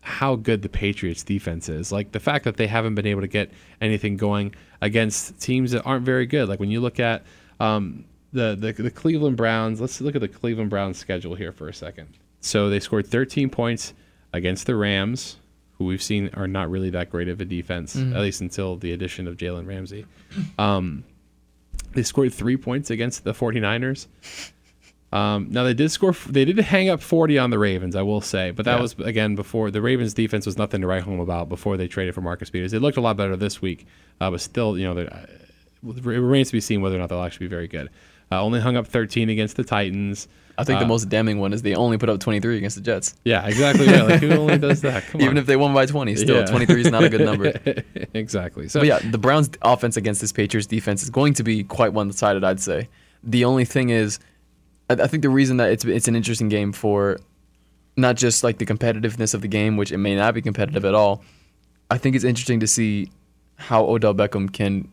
[0.00, 3.28] how good the Patriots defense is, like the fact that they haven't been able to
[3.28, 6.48] get anything going against teams that aren't very good.
[6.48, 7.24] Like when you look at
[7.60, 11.68] um, the, the the Cleveland Browns, let's look at the Cleveland Browns schedule here for
[11.68, 12.08] a second.
[12.44, 13.94] So they scored 13 points
[14.32, 15.36] against the Rams,
[15.78, 18.92] who we've seen are not really that great of a defense, at least until the
[18.92, 20.04] addition of Jalen Ramsey.
[20.58, 21.04] Um,
[21.92, 24.08] they scored three points against the 49ers.
[25.12, 26.12] Um, now they did score.
[26.28, 28.82] They did hang up 40 on the Ravens, I will say, but that Yeah.
[28.82, 32.14] was again before the Ravens' defense was nothing to write home about before they traded
[32.14, 32.72] for Marcus Peters.
[32.72, 33.86] They looked a lot better this week,
[34.20, 37.46] uh, but still, you know, it remains to be seen whether or not they'll actually
[37.46, 37.90] be very good.
[38.32, 40.26] Uh, only hung up 13 against the Titans.
[40.56, 42.82] I think the Uh, most damning one is they only put up 23 against the
[42.82, 43.14] Jets.
[43.24, 43.86] Yeah, exactly.
[43.86, 45.04] Yeah, like who only does that?
[45.08, 45.38] Come Even on.
[45.38, 46.46] if they won by 20, still Yeah.
[46.46, 47.52] 23 is not a good number.
[48.14, 48.68] exactly.
[48.68, 51.92] So But yeah, the Browns' offense against this Patriots defense is going to be quite
[51.92, 52.88] one-sided, I'd say.
[53.22, 54.18] The only thing is,
[54.88, 57.18] I, I think the reason that it's it's an interesting game for
[57.96, 60.94] not just like the competitiveness of the game, which it may not be competitive at
[60.94, 61.22] all.
[61.90, 63.10] I think it's interesting to see
[63.56, 64.88] how Odell Beckham can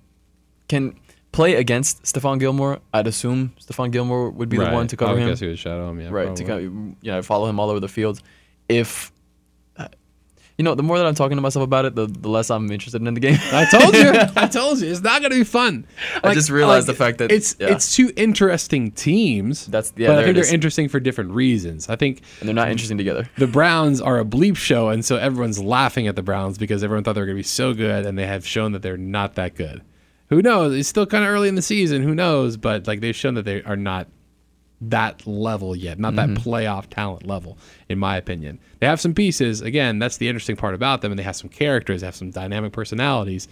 [0.69, 0.95] can
[1.31, 2.79] play against Stephon Gilmore.
[2.93, 5.47] I'd assume Stephon Gilmore would be the one to I cover would him guess he
[5.47, 5.99] would shadow him.
[5.99, 6.67] Yeah, right to probably.
[6.67, 8.21] kind of, you know follow him all over the field
[8.67, 9.11] if
[9.77, 9.87] uh,
[10.57, 12.69] you know the more that i'm talking to myself about it the, the less i'm
[12.71, 14.11] interested in the game I told you.
[14.35, 14.89] I told you.
[14.91, 15.85] It's not going to be fun.
[16.23, 17.69] I just realized the fact that- it's yeah.
[17.69, 19.65] it's two interesting teams.
[19.67, 20.53] That's- yeah, but I think they're is.
[20.53, 21.89] interesting for different reasons.
[21.89, 25.15] I think and they're not interesting together the Browns are a bleep show, and so
[25.17, 28.05] everyone's laughing at the Browns because everyone thought they were going to be so good,
[28.05, 29.81] and they have shown that they're not that good.
[30.31, 30.73] Who knows?
[30.73, 32.01] It's still kind of early in the season.
[32.01, 32.57] Who knows?
[32.57, 34.07] But like they've shown that they are not
[34.81, 38.59] that level yet, not that playoff talent level, in my opinion.
[38.79, 39.61] They have some pieces.
[39.61, 42.31] Again, that's the interesting part about them, and they have some characters, they have some
[42.31, 43.47] dynamic personalities.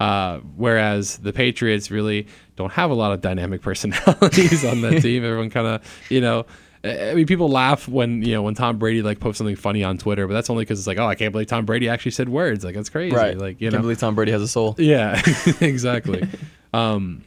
[0.00, 5.24] Uh, whereas the Patriots really don't have a lot of dynamic personalities on that team.
[5.24, 6.46] Everyone kind of, you know,
[6.84, 9.96] I mean, people laugh when you know when Tom Brady like posts something funny on
[9.96, 12.28] Twitter, but that's only because it's like, oh, I can't believe Tom Brady actually said
[12.28, 12.62] words.
[12.64, 13.16] Like that's crazy.
[13.16, 15.20] right Like you can't know, believe tom brady has a soul yeah,
[15.60, 16.28] exactly.
[16.74, 17.24] um,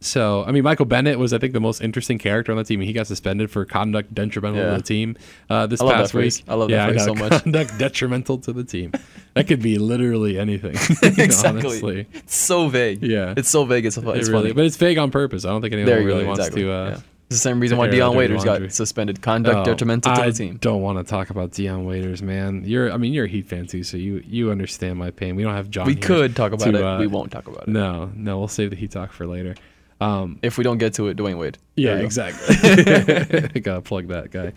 [0.00, 2.80] so I mean, Michael Bennett was I think the most interesting character on the team.
[2.80, 4.70] He got suspended for conduct detrimental Yeah.
[4.70, 5.16] to the team
[5.50, 6.22] uh, this that past week.
[6.22, 6.42] phrase.
[6.46, 7.42] I love that phrase so much.
[7.42, 8.92] Conduct detrimental to the team.
[9.34, 10.74] That could be literally anything.
[11.02, 12.06] exactly Honestly.
[12.12, 13.34] it's so vague Yeah.
[13.36, 15.44] it's so vague it's, It really, funny but it's vague on purpose.
[15.44, 16.72] I don't think anyone really wants to.
[16.72, 17.00] Uh, yeah.
[17.30, 18.68] It's the same reason why Dion Waiters laundry.
[18.68, 21.84] got suspended conduct Oh, detrimental to I the team don't want to talk about Dion
[21.84, 22.62] Waiters, man.
[22.64, 25.36] You're, I mean, you're a Heat fan too, so you you understand my pain.
[25.36, 25.84] We don't have John.
[25.86, 28.48] we could talk about to, it uh, we won't talk about it No, no, we'll
[28.48, 29.54] save the Heat talk for later.
[30.00, 32.06] Um, if we don't get to it Dwyane Wade yeah, There you go.
[32.06, 33.60] exactly.
[33.60, 34.52] Gotta plug that guy.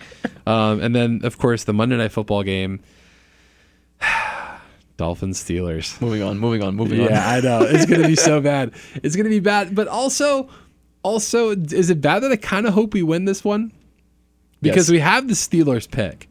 [0.46, 2.80] Um, and then, of course, the Monday Night Football game.
[4.98, 6.00] Dolphins Steelers.
[6.02, 7.64] moving on moving on moving on Yeah, I know.
[7.64, 8.74] It's gonna be so bad.
[9.04, 10.48] It's gonna be bad, but also
[11.04, 13.72] Also, is it bad that I kind of hope we win this one?
[14.62, 14.92] Because Yes.
[14.92, 16.28] we have the Steelers pick.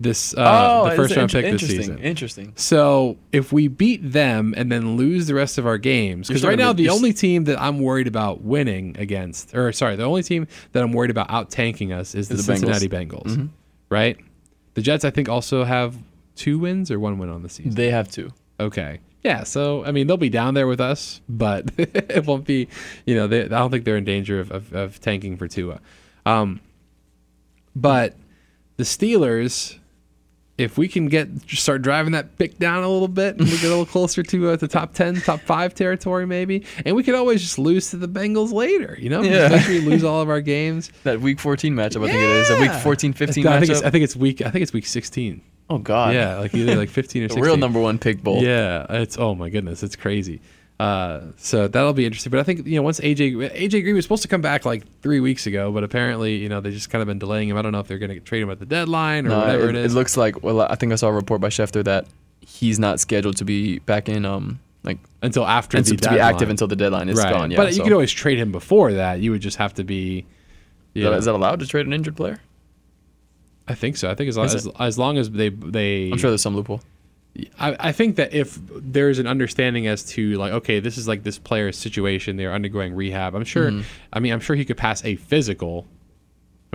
[0.00, 0.40] This uh,
[0.84, 1.98] Oh, the first round pick this season.
[1.98, 2.52] Interesting.
[2.56, 6.58] So if we beat them and then lose the rest of our games, because right
[6.58, 10.24] now be- the only team that I'm worried about winning against, or sorry, the only
[10.24, 12.46] team that I'm worried about out tanking us is the, the Bengals.
[12.46, 12.72] Mm-hmm.
[12.72, 13.48] Cincinnati Bengals.
[13.90, 14.16] Right?
[14.74, 15.94] The Jets, I think, also have
[16.34, 17.74] two wins or one win on the season.
[17.74, 18.32] They have two.
[18.58, 18.98] Okay.
[19.22, 22.68] Yeah, so I mean they'll be down there with us, but it won't be.
[23.06, 25.80] You know, they, I don't think they're in danger of, of, of tanking for Tua.
[26.26, 26.60] Um,
[27.74, 28.16] but
[28.76, 29.78] the Steelers,
[30.58, 33.64] if we can get start driving that pick down a little bit, and we get
[33.64, 37.14] a little closer to uh, the top ten, top five territory, maybe, and we could
[37.14, 38.96] always just lose to the Bengals later.
[39.00, 39.46] You know, Yeah.
[39.46, 40.90] eventually lose all of our games.
[41.04, 42.50] That week 14 matchup, I think it is.
[42.50, 42.78] A week Yeah.
[42.80, 43.84] 14, 15 I think it's matchup.
[43.86, 44.42] I think it's week.
[44.42, 45.42] I think it's week sixteen.
[45.70, 46.14] Oh, God.
[46.14, 47.44] Yeah, like either like fifteen or The 16.
[47.44, 48.42] real number one pick bowl.
[48.42, 50.40] Yeah, it's oh my goodness, it's crazy.
[50.80, 52.30] Uh, so that'll be interesting.
[52.30, 54.84] But I think you know once AJ AJ Green was supposed to come back like
[55.00, 57.56] three weeks ago, but apparently you know they just kind of been delaying him.
[57.56, 59.68] I don't know if they're going to trade him at the deadline or No, whatever
[59.68, 59.92] it, it is.
[59.92, 62.06] it looks like, well, I think I saw a report by Schefter that
[62.40, 66.10] he's not scheduled to be back in, um, like, until after and the to, to
[66.14, 67.32] be active until the deadline is right.
[67.32, 67.52] gone.
[67.52, 69.20] Yeah, but you could always trade him before that.
[69.20, 70.26] You would just have to be.
[70.94, 72.40] Yeah, is that allowed to trade an injured player?
[73.68, 74.10] I think so.
[74.10, 76.80] I think as long as, as long as they they I'm sure there's some loophole.
[77.58, 81.22] I, I think that if there's an understanding as to like okay this is like
[81.22, 83.82] this player's situation they're undergoing rehab i'm sure Mm-hmm.
[84.12, 85.86] i mean i'm sure he could pass a physical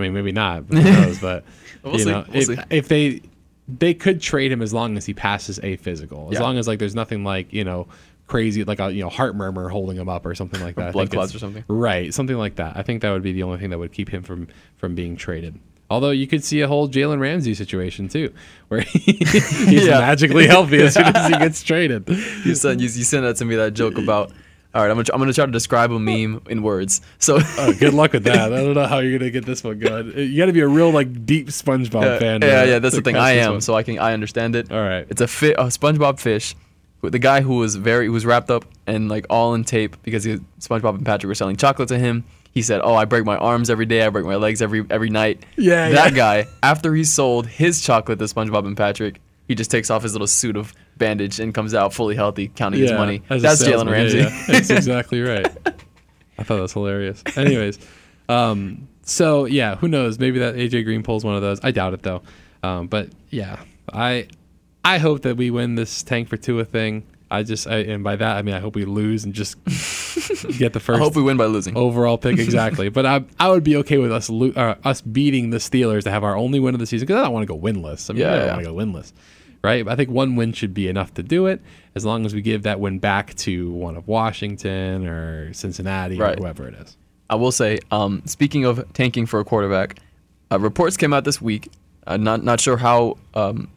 [0.00, 1.44] i mean maybe not but who knows but
[1.84, 2.56] We'll you see, know we'll if, see.
[2.70, 3.20] if they
[3.68, 6.40] they could trade him as long as he passes a physical as Yeah.
[6.42, 7.86] long as like there's nothing like you know
[8.26, 11.08] crazy like a you know heart murmur holding him up or something like that blood
[11.12, 11.62] clots or something.
[11.68, 14.08] right something like that i think that would be the only thing that would keep
[14.08, 15.56] him from from being traded
[15.90, 18.32] Although you could see a whole Jalen Ramsey situation too,
[18.68, 20.00] where he, he's Yeah.
[20.00, 22.06] magically healthy as soon as he gets traded.
[22.08, 24.30] You sent you, you sent that to me that joke about.
[24.74, 27.00] All right, I'm gonna try, I'm gonna try to describe a meme in words.
[27.18, 28.52] So Oh, good luck with that.
[28.52, 30.12] I don't know how you're gonna get this one going.
[30.14, 32.42] Uh, you got to be a real like deep SpongeBob fan.
[32.42, 33.16] yeah, yeah, that's the thing.
[33.16, 33.60] I am, one.
[33.62, 34.70] so I can I understand it.
[34.70, 35.06] All right.
[35.08, 36.54] It's a fi- a SpongeBob fish.
[37.00, 39.96] with The guy who was very who was wrapped up and like all in tape
[40.02, 42.24] because he, SpongeBob and Patrick were selling chocolate to him.
[42.58, 44.02] He said, "Oh, I break my arms every day.
[44.02, 46.16] I break my legs every every night." Yeah, that yeah.
[46.16, 46.46] guy.
[46.60, 50.26] After he sold his chocolate to SpongeBob and Patrick, he just takes off his little
[50.26, 53.22] suit of bandage and comes out fully healthy, counting his money.
[53.28, 53.86] That's Jalen.
[53.86, 54.18] Yeah, Ramsey.
[54.18, 54.44] yeah.
[54.48, 55.46] That's exactly right.
[56.36, 57.22] I thought that was hilarious.
[57.36, 57.78] Anyways,
[58.28, 60.18] um, so yeah, who knows?
[60.18, 61.60] Maybe that AJ Green pulls one of those.
[61.62, 62.22] I doubt it though.
[62.64, 63.60] Um, but yeah,
[63.92, 64.26] I
[64.84, 67.06] I hope that we win this tank for Tua thing.
[67.30, 69.56] I just I, and by that I mean I hope we lose and just
[70.58, 71.00] get the first.
[71.00, 71.76] I hope we win by losing.
[71.76, 72.88] overall pick exactly.
[72.88, 76.10] but I I would be okay with us lo- uh, us beating the Steelers to
[76.10, 78.10] have our only win of the season because I don't want to go winless.
[78.10, 78.52] I mean, Yeah, I don't yeah.
[78.54, 79.12] want to go winless,
[79.62, 79.86] right?
[79.88, 81.60] I think one win should be enough to do it
[81.94, 86.36] as long as we give that win back to one of Washington or Cincinnati Right.
[86.38, 86.96] or whoever it is.
[87.30, 89.98] I will say, um, speaking of tanking for a quarterback,
[90.50, 91.70] uh, reports came out this week.
[92.06, 93.68] Uh, not not sure how um,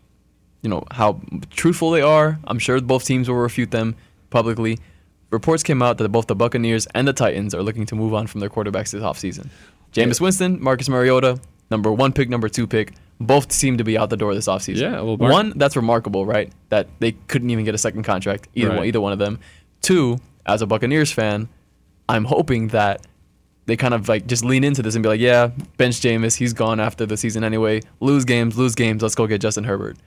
[0.62, 2.40] you know how truthful they are.
[2.46, 3.96] I'm sure both teams will refute them
[4.30, 4.78] publicly.
[5.32, 8.28] Reports came out that both the Buccaneers and the Titans are looking to move on
[8.28, 9.50] from their quarterbacks this offseason.
[9.94, 11.40] Jameis Winston, Marcus Mariota,
[11.70, 14.82] number one pick, number two pick, both seem to be out the door this offseason.
[14.82, 16.52] Yeah, well, Mar- one that's remarkable, right?
[16.70, 18.78] That they couldn't even get a second contract, either Right.
[18.78, 19.40] one, either one of them.
[19.82, 21.48] Two, as a Buccaneers fan,
[22.10, 23.06] I'm hoping that
[23.68, 26.52] they kind of like just lean into this and be like, yeah, bench Jameis, he's
[26.54, 27.82] gone after the season anyway.
[28.00, 29.02] Lose games, lose games.
[29.02, 29.98] Let's go get Justin Herbert.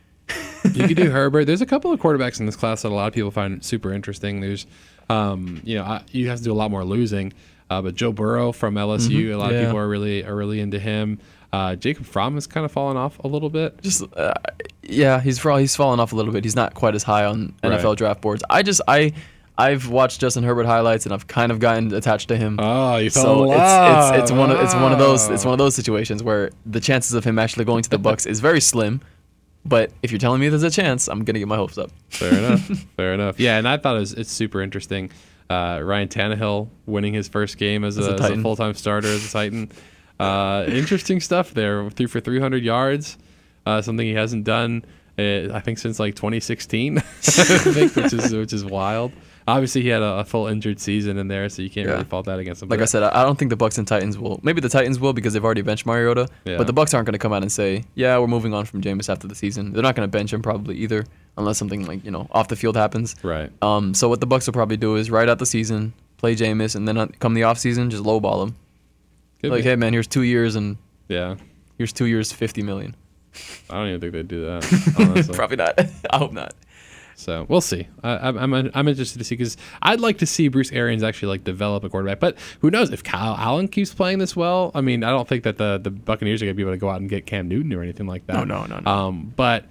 [0.72, 1.44] you could do Herbert.
[1.46, 3.92] There's a couple of quarterbacks in this class that a lot of people find super
[3.92, 4.40] interesting.
[4.40, 4.66] There's,
[5.10, 7.32] um, you know, I, you have to do a lot more losing.
[7.70, 9.58] Uh, but Joe Burrow from LSU, a lot Yeah.
[9.60, 11.18] of people are really are really into him.
[11.52, 13.80] Uh, Jacob Fromm has kind of fallen off a little bit.
[13.82, 14.34] Just uh,
[14.82, 16.44] yeah, he's he's fallen off a little bit.
[16.44, 17.98] He's not quite as high on NFL Right.
[17.98, 18.42] draft boards.
[18.50, 19.12] I just I
[19.56, 22.58] I've watched Justin Herbert highlights and I've kind of gotten attached to him.
[22.60, 24.14] Oh, you fell so in it's, love.
[24.14, 26.80] it's it's one of it's one of those it's one of those situations where the
[26.80, 29.00] chances of him actually going to the Bucs is very slim.
[29.66, 31.90] But if you're telling me there's a chance, I'm gonna get my hopes up.
[32.10, 32.60] Fair enough.
[32.96, 33.40] Fair enough.
[33.40, 35.10] Yeah, and I thought it was it's super interesting.
[35.48, 39.08] Uh, Ryan Tannehill winning his first game as, As a a, a full time starter
[39.08, 39.70] as a Titan.
[40.18, 41.88] Uh, interesting stuff there.
[41.90, 43.18] Threw for 300 yards,
[43.66, 44.84] uh, something he hasn't done,
[45.18, 46.98] uh, I think, since like 2016.
[46.98, 49.12] I think, which is which is wild.
[49.46, 51.92] Obviously, he had a, a full injured season in there, so you can't Yeah.
[51.94, 52.70] really fault that against him.
[52.70, 54.40] Like I said, I don't think the Bucs and Titans will.
[54.42, 56.28] Maybe the Titans will because they've already benched Mariota.
[56.46, 56.56] Yeah.
[56.56, 58.80] But the Bucs aren't going to come out and say, "Yeah, we're moving on from
[58.80, 61.04] Jameis after the season." They're not going to bench him probably either,
[61.36, 63.16] unless something like you know off the field happens.
[63.22, 63.50] right.
[63.60, 66.74] Um, so what the Bucs will probably do is ride out the season, play Jameis,
[66.74, 68.56] and then uh, come the off season, just lowball him.
[69.42, 69.68] Could like, be.
[69.68, 71.34] hey man, here's two years and yeah.
[71.76, 72.96] here's two years, fifty million.
[73.68, 74.94] I don't even think they'd do that.
[74.98, 75.34] Honestly.
[75.34, 75.78] Probably not.
[76.10, 76.54] I hope not.
[77.16, 77.86] So we'll see.
[78.02, 81.28] I, I'm I'm I'm interested to see because I'd like to see Bruce Arians actually
[81.28, 82.20] like develop a quarterback.
[82.20, 84.70] But who knows if Kyle Allen keeps playing this well?
[84.74, 86.78] I mean, I don't think that the the Buccaneers are going to be able to
[86.78, 88.34] go out and get Cam Newton or anything like that.
[88.34, 88.90] No, no, no, no.
[88.90, 89.64] Um, but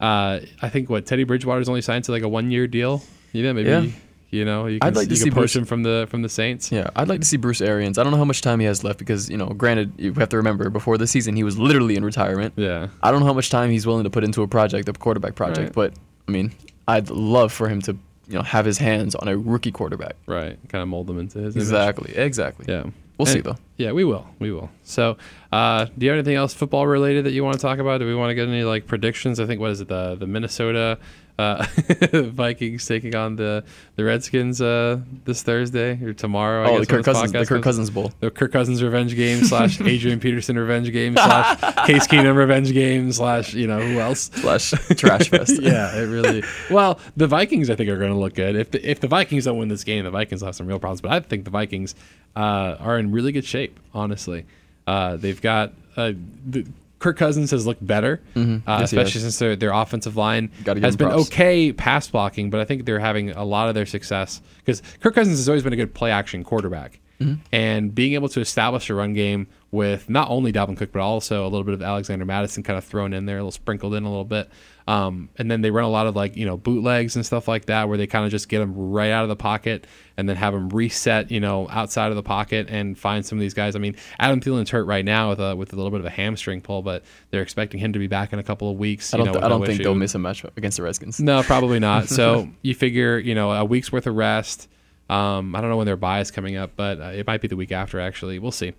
[0.00, 3.02] uh, I think what Teddy Bridgewater's only signed to like a one year deal.
[3.32, 3.68] Know, maybe.
[3.70, 3.86] Yeah.
[4.30, 6.72] You know, you can, I'd like to see Bruce- him from the from the Saints.
[6.72, 7.98] Yeah, I'd like to see Bruce Arians.
[7.98, 10.28] I don't know how much time he has left because, you know, granted, you have
[10.30, 12.54] to remember before the season he was literally in retirement.
[12.56, 12.88] Yeah.
[13.00, 15.36] I don't know how much time he's willing to put into a project, a quarterback
[15.36, 15.92] project, Right.
[15.92, 15.94] but
[16.26, 16.50] I mean,
[16.86, 17.92] I'd love for him to,
[18.28, 20.16] you know, have his hands on a rookie quarterback.
[20.26, 20.58] Right.
[20.68, 21.64] Kind of mold them into his image.
[21.64, 22.16] Exactly.
[22.16, 22.66] Exactly.
[22.68, 22.84] Yeah.
[23.18, 23.56] We'll see, though.
[23.76, 24.26] Yeah, we will.
[24.40, 24.70] We will.
[24.82, 25.16] So,
[25.52, 27.98] uh, do you have anything else football related that you want to talk about?
[27.98, 29.38] Do we want to get any like predictions?
[29.38, 30.98] I think what is it the the Minnesota
[31.38, 31.66] uh,
[32.12, 33.64] Vikings taking on the
[33.96, 36.62] the Redskins uh, this Thursday or tomorrow?
[36.64, 37.62] I Oh, guess the Kirk Cousins, the Kirk.
[37.62, 38.12] Cousins Bowl.
[38.20, 43.10] The Kirk Cousins revenge game slash Adrian Peterson revenge game slash Case Keenum revenge game
[43.12, 44.30] slash you know who else?
[44.34, 45.60] Slash trash fest.
[45.60, 46.42] yeah, it really.
[46.70, 48.56] Well, the Vikings I think are going to look good.
[48.56, 50.78] If the, if the Vikings don't win this game, the Vikings will have some real
[50.78, 51.00] problems.
[51.00, 51.94] But I think the Vikings
[52.36, 53.78] uh, are in really good shape.
[53.92, 54.44] Honestly,
[54.86, 56.12] uh, they've got uh,
[56.46, 56.66] the,
[57.04, 58.66] Kirk Cousins has looked better, uh, Mm-hmm.
[58.66, 61.26] Yes, especially since their, their offensive line has been props.
[61.26, 62.48] okay pass blocking.
[62.48, 65.62] But I think they're having a lot of their success because Kirk Cousins has always
[65.62, 67.00] been a good play action quarterback.
[67.20, 67.42] Mm-hmm.
[67.52, 71.42] And being able to establish a run game with not only Dalvin Cook but also
[71.42, 74.04] a little bit of Alexander Mattison kind of thrown in there, a little sprinkled in
[74.04, 74.48] a little bit.
[74.86, 77.66] Um, and then they run a lot of like you know bootlegs and stuff like
[77.66, 80.36] that, where they kind of just get them right out of the pocket and then
[80.36, 83.74] have them reset, you know, outside of the pocket and find some of these guys.
[83.74, 86.10] I mean, Adam Thielen's hurt right now with a with a little bit of a
[86.10, 89.12] hamstring pull, but they're expecting him to be back in a couple of weeks.
[89.12, 89.84] I don't, know, th- I don't no think issue.
[89.84, 91.18] they'll miss a match against the Redskins.
[91.18, 92.08] No, probably not.
[92.14, 94.68] So you figure, you know, a week's worth of rest.
[95.10, 97.48] Um, I don't know when their bye is coming up, but uh, it might be
[97.48, 97.98] the week after.
[97.98, 98.72] Actually, we'll see.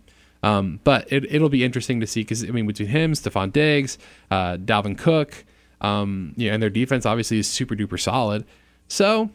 [0.43, 3.97] Um, but it, it'll be interesting to see because I mean, between him, Stefon Diggs,
[4.29, 5.43] uh, Dalvin Cook,
[5.81, 8.45] um, yeah, and their defense obviously is super duper solid.
[8.87, 9.29] So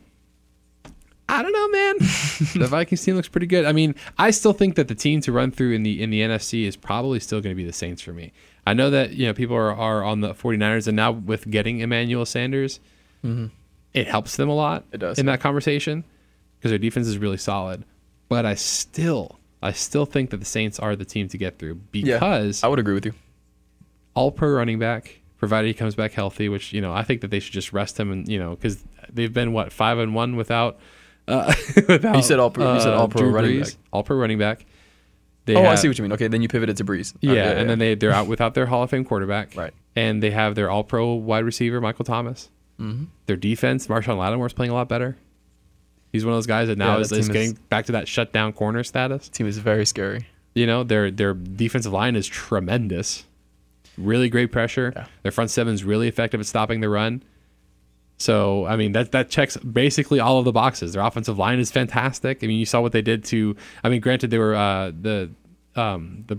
[1.29, 1.97] I don't know, man.
[2.57, 3.65] the Vikings team looks pretty good.
[3.65, 6.21] I mean, I still think that the team to run through in the in the
[6.21, 8.33] NFC is probably still going to be the Saints for me.
[8.67, 11.81] I know that you know people are, are on the 49ers and now with getting
[11.81, 12.79] Emmanuel Sanders,
[13.93, 15.19] it helps them a lot It does.
[15.19, 16.05] in that conversation
[16.59, 17.85] because their defense is really solid.
[18.29, 21.75] But I still I still think that the Saints are the team to get through
[21.93, 23.13] because I would agree with you.
[24.15, 27.31] all pro running back, provided he comes back healthy, which you know I think that
[27.31, 28.83] they should just rest him and you know because
[29.13, 30.79] they've been what five and one without.
[31.29, 31.53] Uh,
[31.89, 33.75] without You said all pro- you said all pro Drew running Brees.
[33.75, 33.75] back.
[33.93, 34.65] All pro running back.
[35.45, 36.13] They Oh, I see what you mean.
[36.13, 37.15] Okay, then you pivoted to Brees.
[37.21, 39.55] Yeah, and then they they're out without their Hall of Fame quarterback.
[39.57, 39.73] Right.
[39.97, 42.51] And they have their All Pro wide receiver Michael Thomas.
[42.81, 43.05] Mm-hmm.
[43.27, 45.17] Their defense, Marshon Lattimore's playing a lot better.
[46.13, 47.93] He's one of those guys that now Yeah, is, that is getting is- back to
[47.93, 49.29] that shutdown corner status.
[49.29, 50.27] team is very scary.
[50.55, 53.25] You know, their their defensive line is tremendous.
[53.97, 54.93] Really great pressure.
[54.97, 55.07] Yeah.
[55.23, 57.23] Their front seven is really effective at stopping the run.
[58.19, 60.93] So I mean that that checks basically all of the boxes.
[60.93, 62.43] Their offensive line is fantastic.
[62.43, 63.57] I mean you saw what they did to.
[63.85, 65.31] I mean granted they were uh, the
[65.77, 66.39] um, the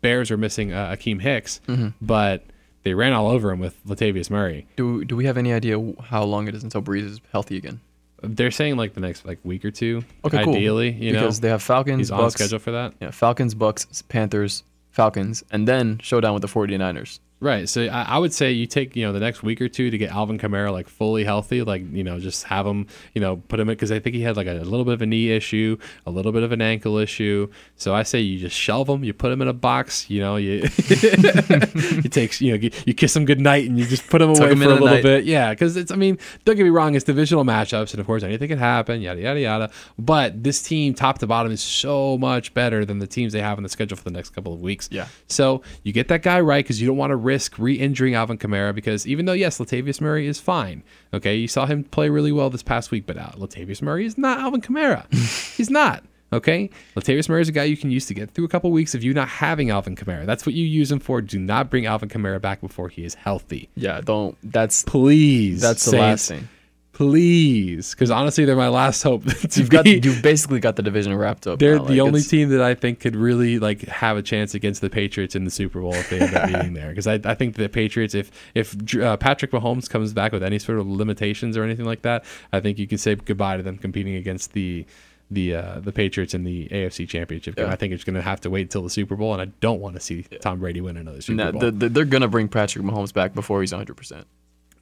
[0.00, 1.88] Bears are missing uh, Akiem Hicks, Mm-hmm.
[2.04, 2.44] but
[2.82, 4.66] they ran all over him with Latavius Murray.
[4.76, 7.80] Do do we have any idea how long it is until Brees is healthy again?
[8.22, 10.04] They're saying like the next like week or two.
[10.24, 10.54] Okay, cool.
[10.54, 12.94] ideally, you because know, they have Falcons, he's on Bucs, schedule for that.
[13.00, 17.18] Yeah, Falcons, Bucs, Panthers, Falcons, and then showdown with the 49ers.
[17.42, 17.68] Right.
[17.68, 19.98] So I, I would say you take you know the next week or two to
[19.98, 23.58] get Alvin Kamara like fully healthy, like you know just have him you know put
[23.58, 25.76] him in because I think he had like a, little bit of a knee issue,
[26.06, 27.50] a little bit of an ankle issue.
[27.74, 30.36] So I say you just shelve him, you put him in a box, you know
[30.36, 34.52] you you take you know you kiss him goodnight and you just put him away
[34.52, 35.02] him for a little night.
[35.02, 35.24] bit.
[35.24, 38.22] Yeah, because it's I mean don't get me wrong, it's divisional matchups and of course
[38.22, 39.70] anything can happen, yada yada yada.
[39.98, 43.56] But this team top to bottom is so much better than the teams they have
[43.56, 44.88] on the schedule for the next couple of weeks.
[44.92, 45.08] Yeah.
[45.26, 48.74] So you get that guy right because you don't want to risk re-injuring Alvin Kamara
[48.74, 50.82] because even though yes, Latavius Murray is fine.
[51.14, 54.18] Okay, you saw him play really well this past week, but uh, Latavius Murray is
[54.18, 55.10] not Alvin Kamara.
[55.56, 56.04] He's not.
[56.30, 58.94] Okay, Latavius Murray is a guy you can use to get through a couple weeks
[58.94, 60.26] of you not having Alvin Kamara.
[60.26, 61.22] That's what you use him for.
[61.22, 63.70] Do not bring Alvin Kamara back before he is healthy.
[63.74, 64.36] Yeah, don't.
[64.42, 65.62] That's Please.
[65.62, 66.48] that's the Saints, last thing.
[66.92, 69.24] Please, because honestly, they're my last hope.
[69.56, 71.58] You've got you've basically got the division wrapped up.
[71.58, 74.22] they're now, the like, only it's- team that I think could really like have a
[74.22, 76.90] chance against the Patriots in the Super Bowl if they end up being there.
[76.90, 80.58] Because I, I think the Patriots, if if uh, Patrick Mahomes comes back with any
[80.58, 83.78] sort of limitations or anything like that, I think you can say goodbye to them
[83.78, 84.84] competing against the
[85.30, 87.66] the uh, the Patriots in the AFC Championship game.
[87.66, 87.72] Yeah.
[87.72, 89.80] I think it's going to have to wait until the Super Bowl, and I don't
[89.80, 91.60] want to see Tom Brady win another Super Nah, Bowl.
[91.62, 94.26] the, the, they're gonna bring Patrick Mahomes back before he's 100 percent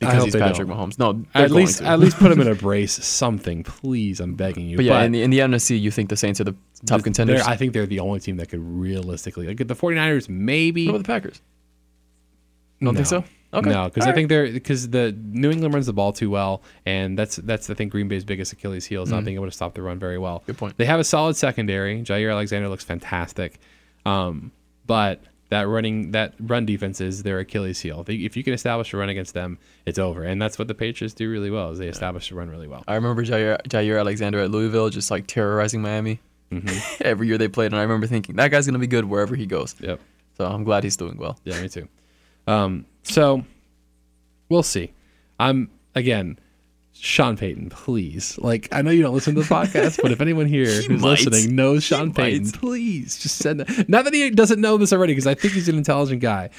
[0.00, 0.76] because he's Patrick don't.
[0.76, 0.98] Mahomes.
[0.98, 1.84] No, at least to.
[1.86, 4.18] at least put him in a brace, something, please.
[4.20, 4.76] I'm begging you.
[4.76, 7.42] But yeah, in the in the NFC, you think the Saints are the top contenders?
[7.42, 10.98] I think they're the only team that could realistically like the 49ers maybe What about
[10.98, 11.40] the Packers?
[12.80, 12.98] Don't No.
[12.98, 13.24] think so.
[13.52, 13.68] Okay.
[13.70, 14.14] No, because I right.
[14.14, 17.74] think they're because the New England runs the ball too well, and that's that's I
[17.74, 20.18] think Green Bay's biggest Achilles heel is not being able to stop the run very
[20.18, 20.44] well.
[20.46, 20.76] Good point.
[20.78, 22.00] They have a solid secondary.
[22.02, 23.58] Jaire Alexander looks fantastic,
[24.06, 24.52] um,
[24.86, 25.20] but
[25.50, 28.00] that running that run defense is their Achilles heel.
[28.00, 30.66] If you- If you can establish a run against them, it's over, and that's what
[30.68, 31.70] the Patriots do really well.
[31.72, 32.82] Is they establish a run really well.
[32.88, 36.20] I remember Jaire, Jaire Alexander at Louisville just like terrorizing Miami
[36.52, 37.02] Mm-hmm.
[37.04, 39.46] every year they played, and I remember thinking that guy's gonna be good wherever he
[39.46, 39.76] goes.
[39.78, 40.00] Yep.
[40.36, 41.38] So I'm glad he's doing well.
[41.44, 41.86] Yeah, me too.
[42.48, 43.44] Um, so
[44.48, 44.92] we'll see.
[45.38, 46.38] I'm again,
[46.92, 48.36] Sean Payton, please.
[48.38, 51.00] Like I know you don't listen to the podcast, but if anyone here He who's
[51.02, 51.24] might.
[51.24, 52.54] listening knows He Sean Payton, might.
[52.54, 53.88] please just send that.
[53.88, 56.50] Not that he doesn't know this already, because I think he's an intelligent guy.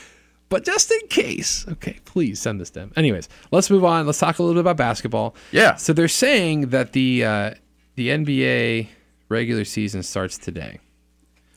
[0.49, 2.91] But just in case, okay, please send this to him.
[2.97, 4.05] Anyways, let's move on.
[4.05, 5.33] Let's talk a little bit about basketball.
[5.51, 5.75] Yeah.
[5.75, 7.53] So they're saying that the uh,
[7.95, 8.87] the NBA
[9.29, 10.79] regular season starts today.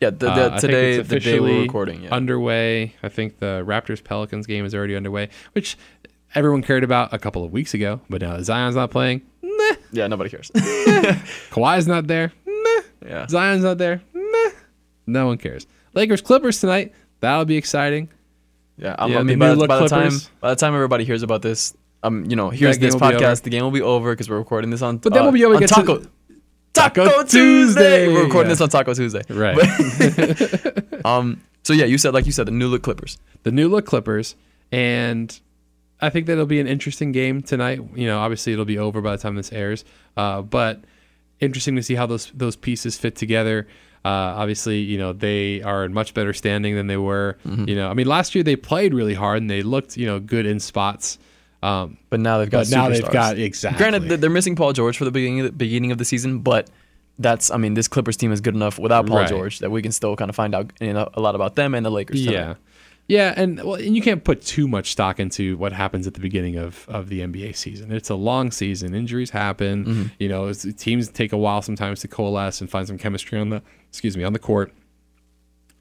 [0.01, 2.03] Yeah, the, Uh, the, think today the day we're officially recording.
[2.03, 2.15] Yeah.
[2.15, 2.95] underway.
[3.03, 5.77] I think the Raptors Pelicans game is already underway, which
[6.35, 8.01] everyone cared about a couple of weeks ago.
[8.11, 9.23] But now that Zion's not playing.
[9.43, 9.77] Meh.
[9.93, 10.51] yeah, nobody cares.
[11.51, 12.33] Kawhi's not there.
[12.47, 12.83] Meh.
[13.07, 13.27] yeah.
[13.29, 14.03] Zion's not there.
[14.13, 14.51] Meh.
[15.07, 15.67] No one cares.
[15.95, 16.93] Lakers Clippers tonight.
[17.21, 18.09] That'll be exciting.
[18.77, 21.05] Yeah, I'm, Yeah, I mean, by, the- look by the time by the time everybody
[21.05, 23.19] hears about this, um, you know, here's this will be over.
[23.19, 23.43] podcast.
[23.43, 24.99] The game will be over because we're recording this on.
[24.99, 26.03] But then uh, we'll be able to on get to- Taco
[26.75, 28.07] Taco Taco Tuesday!
[28.07, 28.09] Tuesday.
[28.13, 28.55] We're recording Yeah.
[28.55, 29.23] this on Taco Tuesday.
[29.31, 29.57] Right.
[31.05, 31.41] Um.
[31.63, 33.19] So yeah, you said like you said the new look Clippers.
[33.45, 34.35] the new look Clippers,
[34.73, 35.39] and
[36.07, 37.81] I think that it'll be an interesting game tonight.
[37.95, 39.85] You know, obviously it'll be over by the time this airs,
[40.17, 40.85] uh, but
[41.41, 43.67] interesting to see how those those pieces fit together.
[44.05, 47.39] Uh, obviously, you know they are in much better standing than they were.
[47.45, 50.21] You know, I mean, last year they played really hard and they looked you know
[50.21, 51.19] good in spots.
[51.63, 52.67] Um, But now they've got.
[52.67, 53.79] but now they've got exactly.
[53.79, 56.69] Granted, they're missing Paul George for the beginning of the, beginning of the season, but
[57.19, 59.29] that's I mean this Clippers team is good enough without Paul Right.
[59.29, 61.75] George that we can still kind of find out you know, a lot about them
[61.75, 62.23] and the Lakers.
[62.27, 62.33] tonight.
[62.35, 62.55] Yeah.
[63.07, 66.21] Yeah, and well, and you can't put too much stock into what happens at the
[66.21, 67.93] beginning of, of the NBA season.
[67.93, 68.95] It's a long season.
[68.95, 69.85] Injuries happen.
[69.85, 70.03] Mm-hmm.
[70.19, 73.63] You know, teams take a while sometimes to coalesce and find some chemistry on the
[73.91, 74.73] excuse me on the court.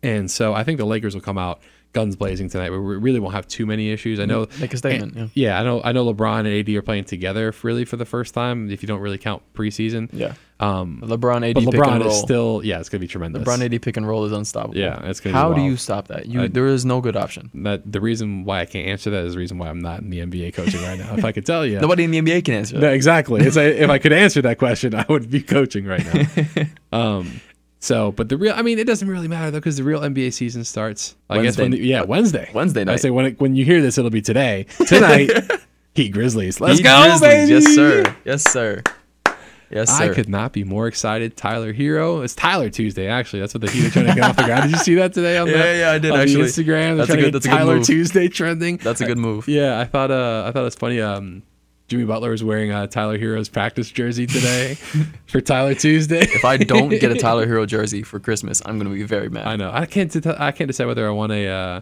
[0.02, 1.62] And so I think the Lakers will come out
[1.94, 2.72] guns blazing tonight.
[2.72, 4.20] We really won't have too many issues.
[4.20, 4.48] I know.
[4.60, 5.60] Make a statement, and- yeah.
[5.60, 5.82] I know.
[5.84, 6.12] I know.
[6.14, 8.70] LeBron and AD are playing together really for the first time.
[8.70, 10.10] If you don't really count preseason.
[10.12, 10.34] Yeah.
[10.64, 12.10] Um, LeBron AD but pick and LeBron roll.
[12.10, 12.62] is still.
[12.64, 13.44] Yeah, it's gonna be tremendous.
[13.44, 14.78] LeBron AD pick and roll is unstoppable.
[14.78, 16.28] Yeah, it's gonna be How do you stop that?
[16.28, 17.50] You I- there is no good option.
[17.56, 20.10] that the reason why I can't answer that is the reason why I'm not in
[20.10, 21.16] the NBA coaching right now.
[21.18, 22.94] If I could tell you, Nobody in the NBA can answer No, that.
[22.94, 23.42] exactly.
[23.42, 26.66] It's if I could answer that question, I would be coaching right now.
[27.18, 27.42] um,
[27.80, 30.32] so, but the real, I mean, it doesn't really matter though because the real NBA
[30.32, 31.16] season starts.
[31.30, 32.50] I guess when the, yeah Wednesday.
[32.54, 32.94] Wednesday night.
[32.94, 34.66] I say when it, when you hear this, it'll be today.
[34.88, 35.30] Tonight,
[35.94, 36.62] Heat Grizzlies.
[36.62, 37.20] Let's Heat go, Grizzlies.
[37.22, 37.52] baby.
[37.52, 38.16] Yes, sir.
[38.24, 38.82] Yes, sir.
[39.74, 40.12] Yes, sir.
[40.12, 41.36] I could not be more excited.
[41.36, 42.24] Tyler Herro.
[42.24, 43.40] It's Tyler Tuesday, actually.
[43.40, 44.64] That's what the Heat are trying to get off the ground.
[44.64, 46.44] Did you see that today on the Yeah, yeah, I did, on actually.
[46.44, 46.66] Instagram?
[46.66, 47.86] They're That's a good- that's a good Tyler move.
[47.86, 48.78] Tuesday trending.
[48.78, 49.48] That's a good move.
[49.48, 51.02] Yeah, I thought uh, I thought it was funny.
[51.02, 51.44] Um,
[51.90, 54.76] Jimmy Butler was wearing a Tyler Herro's practice jersey today
[55.28, 56.22] for Tyler Tuesday.
[56.22, 59.46] If I don't get a Tyler Herro jersey for Christmas, I'm gonna be very mad.
[59.46, 61.82] I know I can't I can't decide whether I want a uh,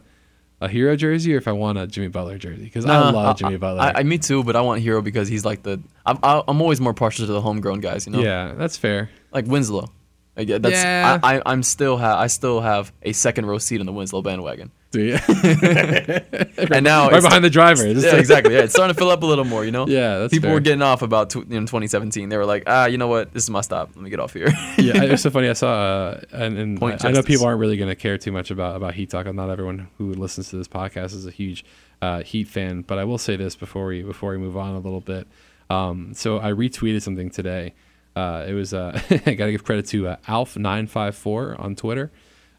[0.61, 3.37] a Herro jersey or if I want a Jimmy Butler jersey because I Nah, love
[3.37, 3.81] Jimmy Butler.
[3.81, 5.81] I, I, me too, but I want Herro because he's like the.
[6.05, 8.19] I'm, I- I'm always more partial to the homegrown guys, you know.
[8.21, 9.09] yeah, that's fair.
[9.33, 9.91] Like Winslow.
[10.37, 11.19] Like, yeah, that's, Yeah.
[11.21, 14.21] I, I, I'm still ha- I still have a second row seat in the Winslow
[14.21, 15.17] bandwagon, Do you?
[15.25, 17.87] and now right behind the driver.
[18.01, 18.53] Yeah, exactly.
[18.53, 19.63] Yeah, it's starting to fill up a little more.
[19.63, 19.87] You know.
[19.87, 20.53] Yeah, that's people fair.
[20.53, 22.27] were getting off about tw- in 2017.
[22.27, 23.33] They were like, ah, you know what?
[23.33, 23.91] This is my stop.
[23.95, 24.47] Let me get off here.
[24.77, 25.47] yeah, it's so funny.
[25.47, 28.33] I saw, uh, and, and I, I know people aren't really going to care too
[28.33, 29.27] much about about Heat talk.
[29.27, 31.63] I'm not everyone who listens to this podcast is a huge
[32.01, 34.79] uh, Heat fan, but I will say this before we before we move on a
[34.79, 35.25] little bit.
[35.69, 37.73] Um, so I retweeted something today.
[38.13, 42.11] Uh, it was uh, I got to give credit to uh, Alf954 on Twitter.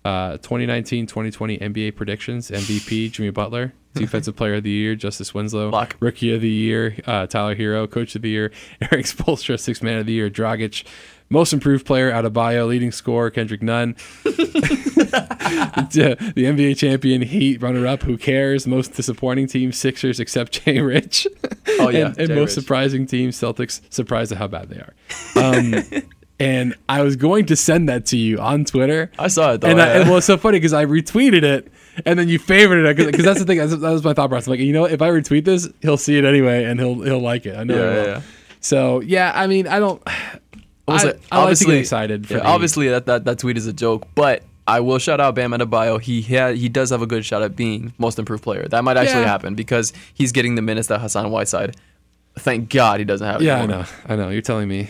[0.05, 5.97] Uh, 2019-2020 NBA predictions: MVP Jimmy Butler, Defensive Player of the Year Justice Winslow, Lock.
[6.01, 8.51] Rookie of the Year uh, Tyler Herro, Coach of the Year
[8.81, 10.85] Erik Spoelstra, Six Man of the Year Dragic,
[11.29, 13.95] Most Improved Player Adebayo, Leading Scorer Kendrick Nunn,
[14.25, 18.03] the the NBA champion Heat runner up.
[18.03, 18.67] Who cares?
[18.67, 21.27] Most disappointing team Sixers except Jay Rich.
[21.79, 22.65] Oh, yeah, and, and most Rich.
[22.65, 23.81] surprising team Celtics.
[23.93, 24.95] Surprised at how bad they are.
[25.37, 25.75] Um,
[26.43, 29.11] and I was going to send that to you on Twitter.
[29.19, 29.69] I saw it though.
[29.69, 31.73] And, I, and well, it's so funny because I retweeted it,
[32.05, 33.59] and then you favored it because that's the thing.
[33.59, 34.49] That's, that was my thought process.
[34.49, 34.93] Like, you know, what?
[34.93, 37.57] if I retweet this, he'll see it anyway, and he'll he'll like it.
[37.57, 37.75] I know.
[37.77, 38.23] Yeah, yeah.
[38.61, 40.03] So yeah, I mean, I don't.
[40.89, 42.27] was I, it- I like to get excited.
[42.27, 45.35] For yeah, obviously, that, that that tweet is a joke, but I will shout out
[45.35, 46.01] Bam Adebayo.
[46.01, 48.67] He had he does have a good shot at being most improved player.
[48.69, 49.29] That might actually Yeah.
[49.29, 51.77] happen because he's getting the minutes that Hassan Whiteside.
[52.39, 53.43] Thank God he doesn't have.
[53.43, 53.85] Yeah, I know.
[54.07, 54.29] I know.
[54.31, 54.89] You're telling me.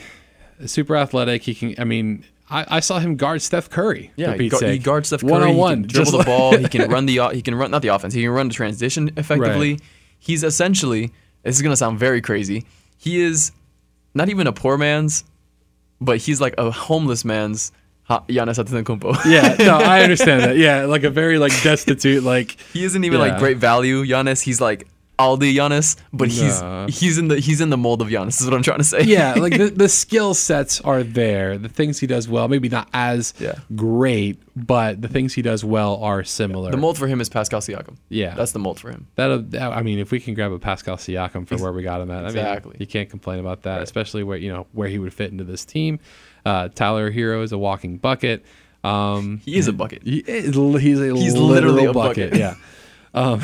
[0.66, 1.42] Super athletic.
[1.42, 1.74] He can.
[1.78, 4.10] I mean, I, I saw him guard Steph Curry.
[4.16, 5.30] Yeah, he, guard, he guards Steph Curry.
[5.32, 5.82] One on one.
[5.82, 6.56] dribble the ball.
[6.56, 7.20] He can run the.
[7.32, 8.14] He can run not the offense.
[8.14, 9.78] He can run the transition effectively.
[10.18, 11.10] he's essentially
[11.42, 12.64] this is gonna sound very crazy.
[12.98, 13.50] He is
[14.14, 15.24] not even a poor man's,
[16.00, 17.72] but he's like a homeless man's
[18.08, 19.24] Giannis Antetokounmpo.
[19.30, 20.56] Yeah, no, I understand that.
[20.58, 23.26] Yeah, like a very like destitute, like he isn't even Yeah.
[23.28, 24.42] like great value Giannis.
[24.42, 24.86] He's like
[25.18, 26.86] Aldi Giannis, but Nah.
[26.86, 28.40] he's he's in the he's in the mold of Giannis.
[28.40, 29.02] Is what I'm trying to say.
[29.02, 31.58] yeah, like the, the skill sets are there.
[31.58, 33.56] The things he does well, maybe not as Yeah.
[33.76, 36.70] great, but the things he does well are similar.
[36.70, 37.96] the mold for him is Pascal Siakam.
[38.08, 38.34] Yeah.
[38.34, 39.06] that's the mold for him.
[39.16, 42.10] That I mean, if we can grab a Pascal Siakam for where we got him
[42.10, 42.70] at, I Exactly.
[42.70, 43.82] mean, you can't complain about that.
[43.82, 46.00] Especially where you know where he would fit into this team.
[46.44, 48.44] Uh, Tyler Herro is a walking bucket.
[48.82, 50.02] Um, He is a bucket.
[50.02, 52.30] he is, he's a He's literal literally a bucket.
[52.32, 52.40] bucket.
[52.40, 52.54] Yeah.
[53.14, 53.42] Um,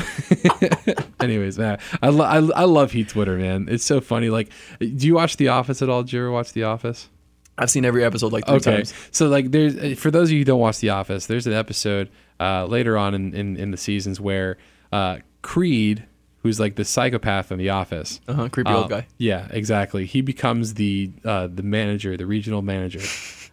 [1.19, 3.67] anyways, man, I, lo- I I love Heat Twitter, man.
[3.69, 4.29] It's so funny.
[4.29, 4.49] Like,
[4.79, 6.03] do you watch The Office at all?
[6.03, 7.09] Did you ever watch The Office?
[7.57, 8.77] I've seen every episode like three okay.
[8.77, 8.93] times.
[9.11, 12.09] So like there's for those of you who don't watch The Office, there's an episode
[12.39, 14.57] uh, later on in, in, in the seasons where
[14.93, 16.05] uh, Creed,
[16.41, 18.49] who's like the psychopath in The Office, Uh huh.
[18.49, 19.07] Creepy old guy.
[19.17, 20.05] Yeah, exactly.
[20.05, 23.01] He becomes the uh, the manager, the regional manager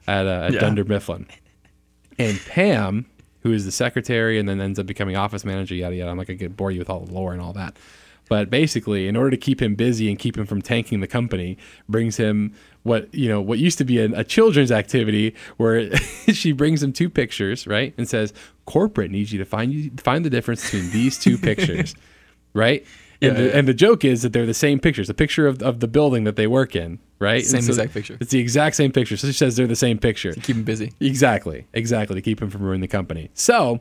[0.06, 0.60] at, uh, at Yeah.
[0.60, 1.26] Dunder Mifflin.
[2.18, 3.06] And Pam,
[3.46, 6.10] who is the secretary and then ends up becoming office manager, yada yada.
[6.10, 7.76] I'm not gonna get bore you with all the lore and all that.
[8.28, 11.56] But basically, in order to keep him busy and keep him from tanking the company,
[11.88, 15.96] brings him what you know what used to be a, a children's activity, where
[16.32, 18.32] she brings him two pictures, right, and says,
[18.64, 21.94] "Corporate needs you to find you find the difference between these two pictures."
[22.52, 22.84] right?
[23.22, 23.56] And, Yeah, the, yeah.
[23.58, 25.06] and the joke is that they're the same pictures.
[25.08, 27.44] The picture of, of the building that they work in, right?
[27.44, 28.16] Same so exact picture.
[28.20, 29.16] It's the exact same picture.
[29.16, 30.32] So she says they're the same picture.
[30.34, 30.92] Keep him busy.
[31.00, 33.30] Exactly, exactly to keep him from ruining the company.
[33.34, 33.80] So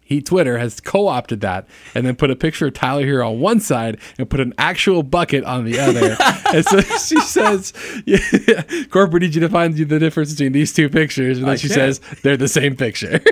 [0.00, 3.60] he Twitter has co-opted that and then put a picture of Tyler Herro on one
[3.60, 6.16] side and put an actual bucket on the other.
[6.54, 7.74] and so she says,
[8.06, 8.22] yeah,
[8.88, 11.56] "Corporate needs you to find you the difference between these two pictures," and then I
[11.56, 11.94] she can't.
[11.94, 13.20] says they're the same picture.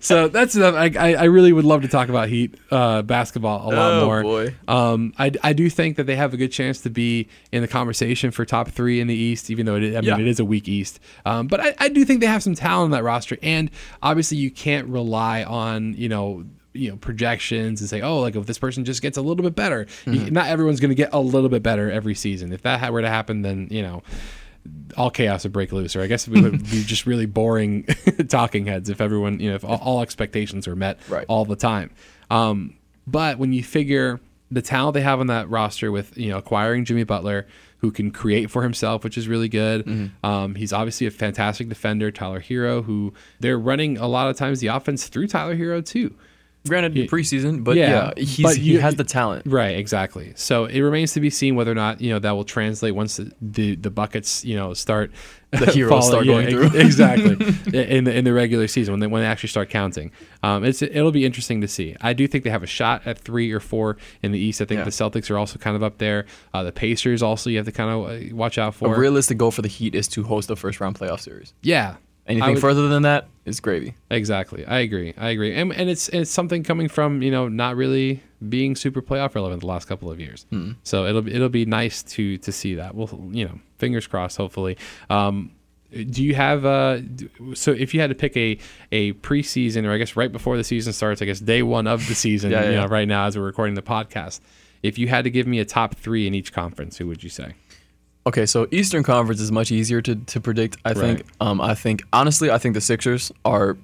[0.00, 0.74] so that's enough.
[0.74, 4.04] I, I, I really would love to talk about Heat uh, basketball a lot Oh,
[4.06, 4.22] more.
[4.22, 4.54] boy.
[4.68, 7.68] Um, I, I do think that they have a good chance to be in the
[7.68, 10.18] conversation for top three in the East, even though it is, I mean Yeah.
[10.18, 11.00] it is a weak East.
[11.24, 13.70] Um, but I, I do think they have some talent on that roster, and
[14.02, 18.44] obviously you can't rely on you know you know projections and say oh like if
[18.44, 19.86] this person just gets a little bit better.
[20.04, 20.32] Mm-hmm.
[20.32, 22.52] not everyone's going to get a little bit better every season.
[22.52, 24.02] If that were to happen, then you know
[24.96, 27.84] all chaos would break loose, or I guess we would be just really boring
[28.28, 31.24] talking heads if everyone, you know, if all, all expectations were met Right.
[31.28, 31.90] all the time.
[32.30, 36.38] Um, but when you figure the talent they have on that roster with, you know,
[36.38, 37.46] acquiring Jimmy Butler,
[37.78, 39.84] who can create for himself, which is really good.
[39.84, 40.26] Mm-hmm.
[40.26, 44.60] Um, he's obviously a fantastic defender, Tyler Herro, who they're running a lot of times
[44.60, 46.14] the offense through Tyler Herro too.
[46.68, 49.46] Granted, preseason, but Yeah, yeah, he's, but he has the talent.
[49.46, 50.32] Right, exactly.
[50.36, 53.16] So it remains to be seen whether or not you know that will translate once
[53.16, 55.10] the the, the buckets you know start
[55.52, 56.80] The heroes start going ex- through.
[56.80, 57.32] exactly
[57.72, 60.10] in the in the regular season when they when they actually start counting.
[60.42, 61.96] Um, it's it'll be interesting to see.
[62.00, 64.60] I do think they have a shot at three or four in the East.
[64.60, 64.84] I think Yeah.
[64.84, 66.26] the Celtics are also kind of up there.
[66.52, 68.98] Uh, the Pacers also you have to kind of uh, watch out A for.
[68.98, 71.54] realistic goal for the Heat is to host a first round playoff series.
[71.62, 71.94] yeah.
[72.28, 73.94] Anything would- further than that is gravy.
[74.10, 74.64] Exactly.
[74.66, 75.14] I agree.
[75.16, 75.54] I agree.
[75.54, 79.60] And, and it's it's something coming from, you know, not really being super playoff relevant
[79.60, 80.44] the last couple of years.
[80.82, 82.94] So it'll be it'll be nice to to see that.
[82.94, 84.76] We'll you know, fingers crossed hopefully.
[85.08, 85.52] Um
[86.10, 86.98] do you have uh
[87.54, 88.58] so if you had to pick a
[88.90, 92.06] a preseason or I guess right before the season starts, I guess day 1 of
[92.08, 92.80] the season, Yeah, you yeah.
[92.80, 94.40] know, right now as we're recording the podcast,
[94.82, 97.30] if you had to give me a top 3 in each conference, who would you
[97.30, 97.52] say?
[98.26, 100.76] Okay, so Eastern Conference is much easier to, to predict.
[100.84, 101.18] I think.
[101.20, 101.26] Right.
[101.40, 103.76] Um, I think honestly, I think the Sixers are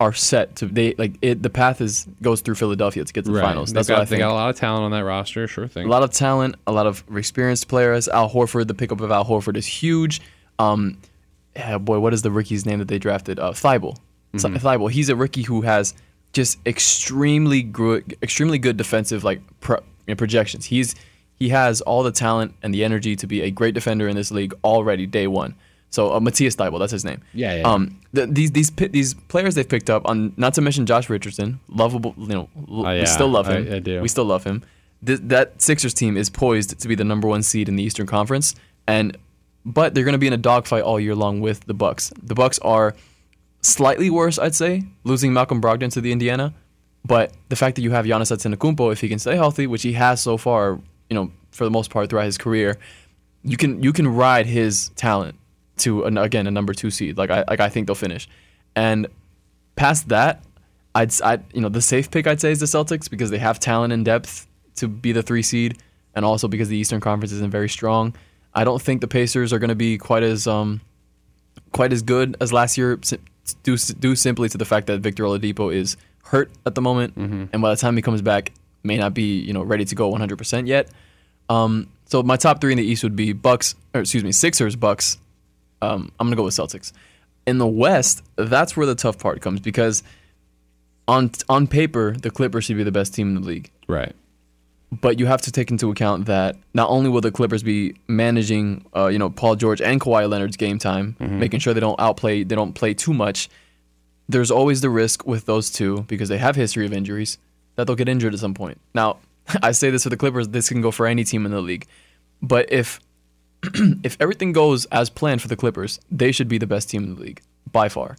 [0.00, 1.42] are set to they like it.
[1.42, 3.68] The path is goes through Philadelphia to get to the finals.
[3.68, 4.20] They've That's got, what I they think.
[4.20, 5.86] got a lot of talent on that roster, sure thing.
[5.86, 8.08] a lot of talent, a lot of experienced players.
[8.08, 10.22] Al Horford, the pickup of Al Horford is huge.
[10.58, 10.96] Um,
[11.54, 13.38] yeah, boy, what is the rookie's name that they drafted?
[13.38, 13.98] Uh, Thybulle.
[14.32, 14.56] Mm-hmm.
[14.56, 14.90] Thybulle.
[14.90, 15.92] He's a rookie who has
[16.32, 20.64] just extremely good, extremely good defensive like pro, you know, projections.
[20.64, 20.94] He's
[21.40, 24.30] he has all the talent and the energy to be a great defender in this
[24.30, 25.54] league already day one.
[25.92, 27.20] So uh, Matisse Thybulle, that's his name.
[27.34, 30.86] Yeah, yeah, Um, the, these these these players they've picked up on not to mention
[30.86, 32.14] Josh Richardson, lovable.
[32.16, 33.74] You know, Oh, yeah, we still love I- him.
[33.74, 34.00] I do.
[34.00, 34.62] We still love him.
[35.04, 38.06] Th- that Sixers team is poised to be the number one seed in the Eastern
[38.06, 38.54] Conference,
[38.86, 39.16] and
[39.64, 42.12] but they're going to be in a dogfight all year long with the Bucks.
[42.22, 42.94] The Bucks are
[43.62, 46.54] slightly worse, I'd say, losing Malcolm Brogdon to the Indiana.
[47.04, 49.94] But the fact that you have Giannis Antetokounmpo, if he can stay healthy, which he
[49.94, 50.78] has so far,
[51.10, 52.78] you know, for the most part throughout his career,
[53.42, 55.36] you can you can ride his talent
[55.78, 57.18] to an, again a number two seed.
[57.18, 58.28] Like I like I think they'll finish,
[58.74, 59.06] and
[59.76, 60.42] past that,
[60.94, 63.58] I'd, I'd you know the safe pick I'd say is the Celtics because they have
[63.58, 64.46] talent and depth
[64.76, 65.78] to be the three seed,
[66.14, 68.14] and also because the Eastern Conference isn't very strong.
[68.54, 70.80] I don't think the Pacers are going to be quite as um
[71.72, 72.98] quite as good as last year,
[73.62, 77.16] due due simply to the fact that Victor Oladipo is hurt at the moment,
[77.52, 78.52] and by the time he comes back,
[78.82, 80.88] may not be you know ready to go 100% yet.
[81.48, 84.76] Um, so my top three in the East would be Bucks, or excuse me, Sixers,
[84.76, 85.18] Bucks.
[85.82, 86.92] Um, I'm gonna go with Celtics.
[87.46, 90.02] In the West, that's where the tough part comes because
[91.08, 94.14] on on paper the Clippers should be the best team in the league Right.
[95.00, 98.84] but you have to take into account that not only will the Clippers be managing,
[98.94, 102.42] uh, you know, Paul George and Kawhi Leonard's game time, making sure they don't outplay,
[102.44, 103.48] they don't play too much.
[104.28, 107.38] There's always the risk with those two because they have history of injuries
[107.80, 108.78] that they'll get injured at some point.
[108.94, 109.18] Now,
[109.62, 111.86] I say this for the Clippers, this can go for any team in the league,
[112.42, 113.00] but if
[114.02, 117.14] if everything goes as planned for the Clippers, they should be the best team in
[117.14, 118.16] the league by far.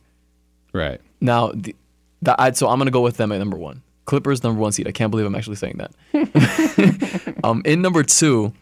[0.74, 1.02] Right.
[1.20, 1.76] Now, the,
[2.22, 3.82] the, I'd, so I'm going to go with them at number one.
[4.06, 4.88] Clippers number one seed.
[4.88, 7.36] I can't believe I'm actually saying that.
[7.44, 8.54] um, in number two,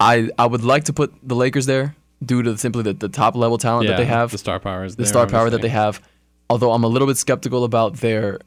[0.00, 3.36] I I would like to put the Lakers there due to simply the, the top
[3.36, 3.92] level talent Yeah.
[3.92, 6.00] that they have, the star power is the star power that they have.
[6.48, 8.38] Although I'm a little bit skeptical about their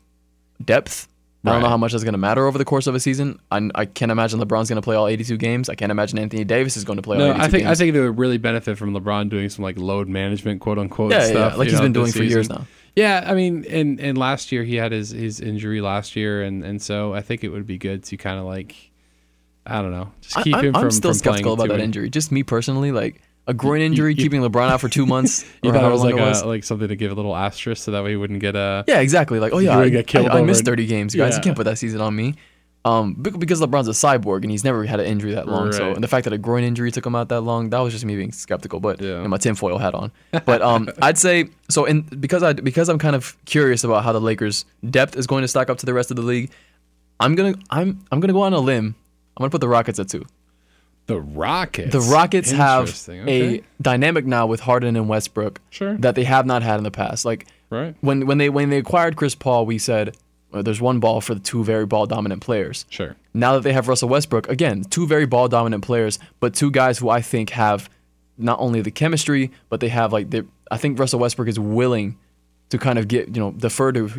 [0.63, 1.07] depth.
[1.45, 3.39] I don't know how much that's going to matter over the course of a season.
[3.49, 5.69] I, I can't imagine LeBron's going to play all 82 games.
[5.69, 7.69] I can't imagine Anthony Davis is going to play all No, 82 I think games.
[7.69, 11.11] I think they would really benefit from LeBron doing some like load management, quote unquote,
[11.11, 11.57] Yeah, yeah, stuff.
[11.57, 12.65] like you he's know, been doing for years now.
[12.95, 16.63] Yeah, I mean, and and last year he had his his injury last year, and
[16.65, 18.75] and so I think it would be good to kind of like,
[19.65, 20.91] I don't know, just keep I, him I'm from.
[20.91, 22.09] still from skeptical about that injury.
[22.09, 25.43] Just me personally, like a groin injury, you- keeping LeBron out for two months.
[25.63, 26.41] You thought it was like it was.
[26.43, 28.85] a like something to give a little asterisk so that way he wouldn't get a.
[28.87, 29.39] Yeah, exactly.
[29.39, 31.31] Like, oh yeah, I, I, I missed 30 games, guys.
[31.31, 31.35] Yeah.
[31.37, 32.35] You can't put that season on me.
[32.85, 35.73] Um, because LeBron's a cyborg and he's never had an injury that long.
[35.73, 37.91] So, and the fact that a groin injury took him out that long, that was
[37.91, 38.79] just me being skeptical.
[38.79, 39.19] But Yeah.
[39.19, 40.13] and my tinfoil hat on.
[40.45, 41.83] But um, I'd say so.
[41.83, 45.41] In because I because I'm kind of curious about how the Lakers' depth is going
[45.41, 46.51] to stack up to the rest of the league.
[47.19, 48.95] I'm gonna I'm I'm gonna go on a limb.
[49.35, 50.25] I'm gonna put the Rockets at two.
[51.09, 51.91] The Rockets.
[51.91, 53.57] The Rockets have okay.
[53.57, 55.97] a dynamic now with Harden and Westbrook Sure.
[55.97, 57.25] that they have not had in the past.
[57.25, 57.95] Like right.
[58.01, 60.15] when when they when they acquired Chris Paul, we said
[60.51, 62.85] well, there's one ball for the two very ball dominant players.
[62.89, 63.15] Sure.
[63.33, 66.99] Now that they have Russell Westbrook, again, two very ball dominant players, but two guys
[66.99, 67.89] who I think have
[68.37, 70.27] not only the chemistry, but they have like
[70.69, 72.17] I think Russell Westbrook is willing
[72.69, 74.09] to kind of get you know defer to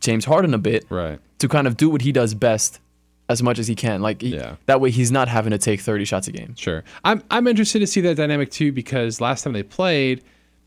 [0.00, 1.20] James Harden a bit Right.
[1.38, 2.80] to kind of do what he does best
[3.28, 4.02] as much as he can.
[4.02, 4.56] Like he- Yeah.
[4.66, 6.54] that way he's not having to take 30 shots a game.
[6.56, 6.84] Sure.
[7.04, 10.22] I'm I'm interested to see that dynamic too because last time they played,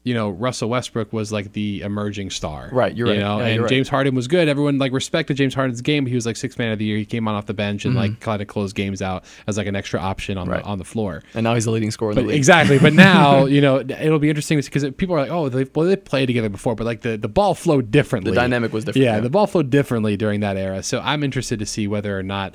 [0.05, 2.69] you know, Russell Westbrook was like the emerging star.
[2.71, 3.19] Right, you're you right.
[3.19, 3.69] know, Yeah, and right.
[3.69, 4.47] James Harden was good.
[4.47, 6.03] Everyone like respected James Harden's game.
[6.05, 6.97] but He was like six man of the year.
[6.97, 9.67] He came on off the bench and like kind of closed games out as like
[9.67, 10.53] an extra option on Mm-hmm.
[10.53, 10.63] Right.
[10.63, 11.23] the on the floor.
[11.33, 12.37] And now he's the leading scorer in the league.
[12.37, 12.77] exactly.
[12.79, 15.95] But now, you know, it'll be interesting because people are like, oh, they well, they
[15.95, 18.29] played together before, but like the, the ball flowed differently.
[18.31, 19.19] The dynamic was different, Yeah, yeah.
[19.21, 20.83] the ball flowed differently during that era.
[20.83, 22.53] So I'm interested to see whether or not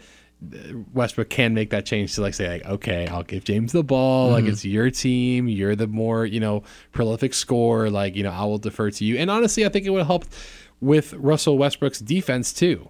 [0.94, 4.30] Westbrook can make that change to like say like, okay, I'll give James the ball.
[4.30, 4.52] Like Mm-hmm.
[4.52, 5.48] it's your team.
[5.48, 6.62] You're the more you know
[6.92, 7.90] prolific scorer.
[7.90, 9.16] Like you know, I will defer to you.
[9.18, 10.24] And honestly, I think it would help
[10.80, 12.88] with Russell Westbrook's defense too,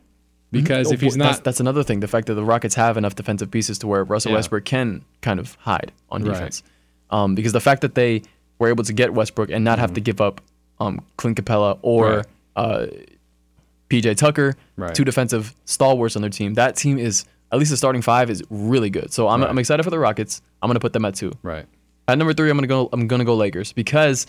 [0.53, 2.01] because Oh, if he's not that's, that's another thing.
[2.01, 4.37] The fact that the Rockets have enough defensive pieces to where Russell Yeah.
[4.39, 6.33] Westbrook can kind of hide on Right.
[6.35, 6.63] defense.
[7.11, 8.23] Um, because the fact that they
[8.61, 10.41] were able to get Westbrook and not have to give up
[10.79, 12.17] um, Clint Capela or Mm-hmm.
[12.17, 12.27] Right.
[12.57, 12.87] uh,
[13.89, 14.95] PJ Tucker, Right.
[14.95, 18.43] two defensive stalwarts on their team, that team is at least the starting five is
[18.51, 19.13] really good.
[19.13, 19.51] So I'm, Right.
[19.51, 20.41] I'm excited for the Rockets.
[20.63, 21.33] I'm gonna put them at two.
[21.43, 21.67] right.
[22.09, 22.89] At number three, I'm gonna go.
[22.93, 24.27] I'm gonna go Lakers because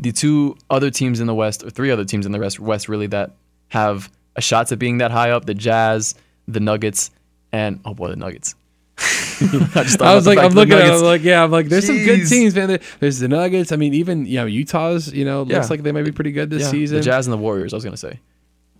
[0.00, 2.88] the two other teams in the West, or three other teams in the West, West
[2.88, 3.32] really that
[3.68, 6.14] have a shot at being that high up: the Jazz,
[6.48, 7.10] the Nuggets,
[7.52, 8.54] and oh boy, the Nuggets.
[8.98, 11.96] I, I was like, I'm looking at, it, I'm like, yeah, I'm like, there's some
[11.96, 12.78] good teams, man.
[12.98, 13.72] There's the Nuggets.
[13.72, 15.66] I mean, even you know, Utah's, you know, looks Yeah.
[15.70, 16.96] like they might be pretty good this yeah, season.
[16.98, 17.72] The Jazz and the Warriors.
[17.72, 18.18] I was gonna say.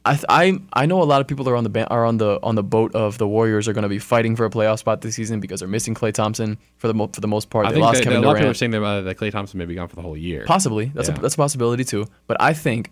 [0.05, 2.38] I th- I I know a lot of people are on the are on the
[2.42, 5.03] on the boat of the Warriors are going to be fighting for a playoff spot
[5.03, 7.66] this season because they're missing Klay Thompson for the mo- for the most part.
[7.66, 9.18] I they think lost that, Kevin a lot of people are saying that, uh, that
[9.18, 10.44] Klay Thompson may be gone for the whole year.
[10.46, 10.86] Possibly.
[10.94, 11.16] That's Yeah.
[11.16, 12.07] a that's a possibility too.
[12.26, 12.90] But I think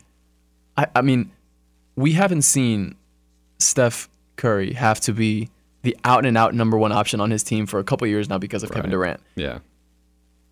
[0.76, 1.30] I I mean
[1.96, 2.94] we haven't seen
[3.58, 5.48] Steph Curry have to be
[5.82, 8.36] the out and out number one option on his team for a couple years now
[8.38, 9.20] because of Kevin Durant.
[9.34, 9.60] Yeah,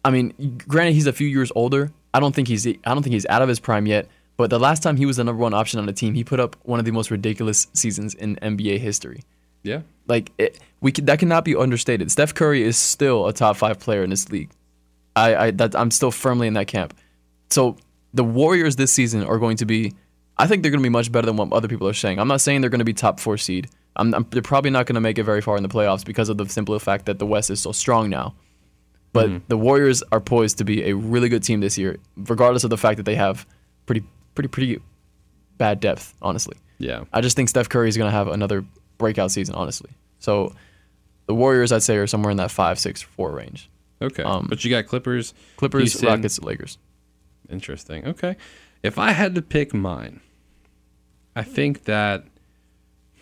[0.04, 0.32] I mean,
[0.66, 1.90] granted he's a few years older.
[2.14, 4.08] I don't think he's I don't think he's out of his prime yet.
[4.36, 6.40] But the last time he was the number one option on a team, he put
[6.40, 9.22] up one of the most ridiculous seasons in NBA history.
[9.62, 12.10] yeah, Like it, we could, that cannot be understated.
[12.10, 14.50] Steph Curry is still a top five player in this league.
[15.14, 16.94] I, I that I'm still firmly in that camp.
[17.50, 17.76] So
[18.12, 19.94] the Warriors this season are going to be.
[20.38, 22.18] I think they're going to be much better than what other people are saying.
[22.18, 23.70] I'm not saying they're going to be top four seed.
[23.96, 26.28] I'm, I'm, they're probably not going to make it very far in the playoffs because
[26.28, 28.34] of the simple fact that the West is so strong now.
[29.14, 29.38] But mm-hmm.
[29.48, 32.76] the Warriors are poised to be a really good team this year, regardless of the
[32.76, 33.46] fact that they have
[33.86, 34.04] pretty,
[34.36, 34.80] pretty, pretty
[35.58, 36.14] bad depth.
[36.22, 36.56] Honestly.
[36.78, 37.04] yeah.
[37.12, 38.64] I just think Steph Curry is going to have another
[38.98, 39.90] breakout season, honestly.
[40.20, 40.54] So
[41.26, 43.68] the Warriors, I'd say, are somewhere in that five, six, four range.
[44.00, 46.08] Okay, Um, but you got Clippers, Clippers, Houston.
[46.08, 46.76] Rockets, Lakers.
[47.48, 48.06] Interesting.
[48.06, 48.36] Okay,
[48.82, 50.20] if I had to pick mine,
[51.34, 52.24] I think that,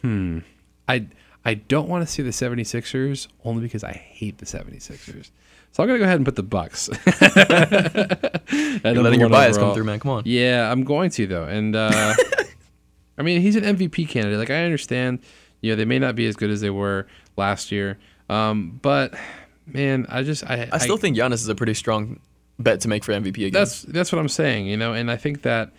[0.03, 0.41] hmm,
[0.89, 1.07] I
[1.45, 5.31] I don't want to see the 76ers only because I hate the 76ers.
[5.75, 6.89] So I'm going to go ahead and put the Bucks.
[8.85, 9.99] You're letting your bias come through, man.
[9.99, 10.23] Come on.
[10.25, 11.47] Yeah, I'm going to though.
[11.47, 12.15] And uh
[13.19, 14.39] I mean, he's an MVP candidate.
[14.39, 15.19] Like I understand,
[15.63, 17.99] you know, they may not be as good as they were last year.
[18.29, 19.15] Um, but
[19.67, 22.21] man, I just I I still think Giannis is a pretty strong
[22.61, 23.53] bet to make for MVP again.
[23.53, 25.73] that's that's what I'm saying, you know, and I think that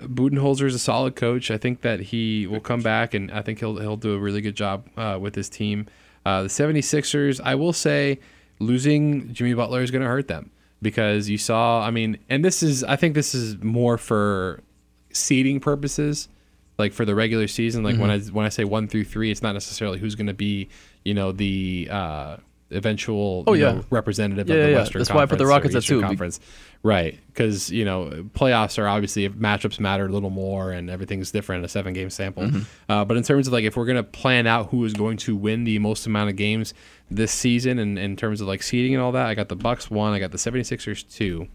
[0.00, 1.52] Budenholzer is a solid coach.
[1.52, 4.40] I think that he will come back and I think he'll he'll do a really
[4.40, 5.86] good job uh, with his team.
[6.26, 8.18] Uh, the 76ers, I will say
[8.60, 10.50] losing Jimmy Butler is going to hurt them
[10.80, 14.60] because you saw, I mean, and this is I think this is more for
[15.12, 16.28] seeding purposes,
[16.78, 17.82] like for the regular season.
[17.82, 20.34] Like when I when I say 1 through 3, it's not necessarily who's going to
[20.34, 20.68] be,
[21.04, 22.36] you know, the uh
[22.70, 23.72] eventual Oh, yeah.
[23.72, 24.78] know, representative Yeah, of the yeah, yeah.
[24.80, 26.40] Western That's why I put the Conference Rockets at two, be- Conference.
[26.82, 31.60] Right, because you know playoffs are obviously matchups matter a little more, and everything's different
[31.60, 32.44] in a seven-game sample.
[32.44, 32.60] Mm-hmm.
[32.88, 35.36] Uh, but in terms of like if we're gonna plan out who is going to
[35.36, 36.72] win the most amount of games
[37.10, 39.90] this season, and in terms of like seeding and all that, I got the Bucks
[39.90, 41.48] one, I got the 76ers two,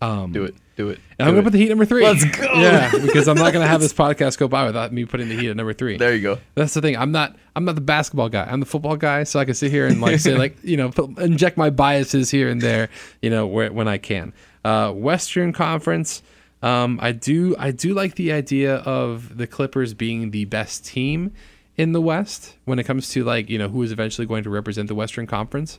[0.00, 0.54] do it.
[0.76, 0.98] Do it.
[1.18, 2.02] and I'm gonna put the Heat number three.
[2.02, 2.42] Let's go.
[2.54, 5.50] Yeah, because I'm not gonna have this podcast go by without me putting the Heat
[5.50, 5.98] at number three.
[5.98, 6.38] There you go.
[6.54, 6.96] That's the thing.
[6.96, 7.36] I'm not.
[7.54, 8.44] I'm not the basketball guy.
[8.50, 9.24] I'm the football guy.
[9.24, 12.30] So I can sit here and like say like you know put, inject my biases
[12.30, 12.88] here and there.
[13.20, 14.32] You know where, when I can.
[14.64, 16.22] Uh, Western Conference.
[16.62, 17.54] Um, I do.
[17.58, 21.32] I do like the idea of the Clippers being the best team
[21.76, 24.50] in the West when it comes to like you know who is eventually going to
[24.50, 25.78] represent the Western Conference.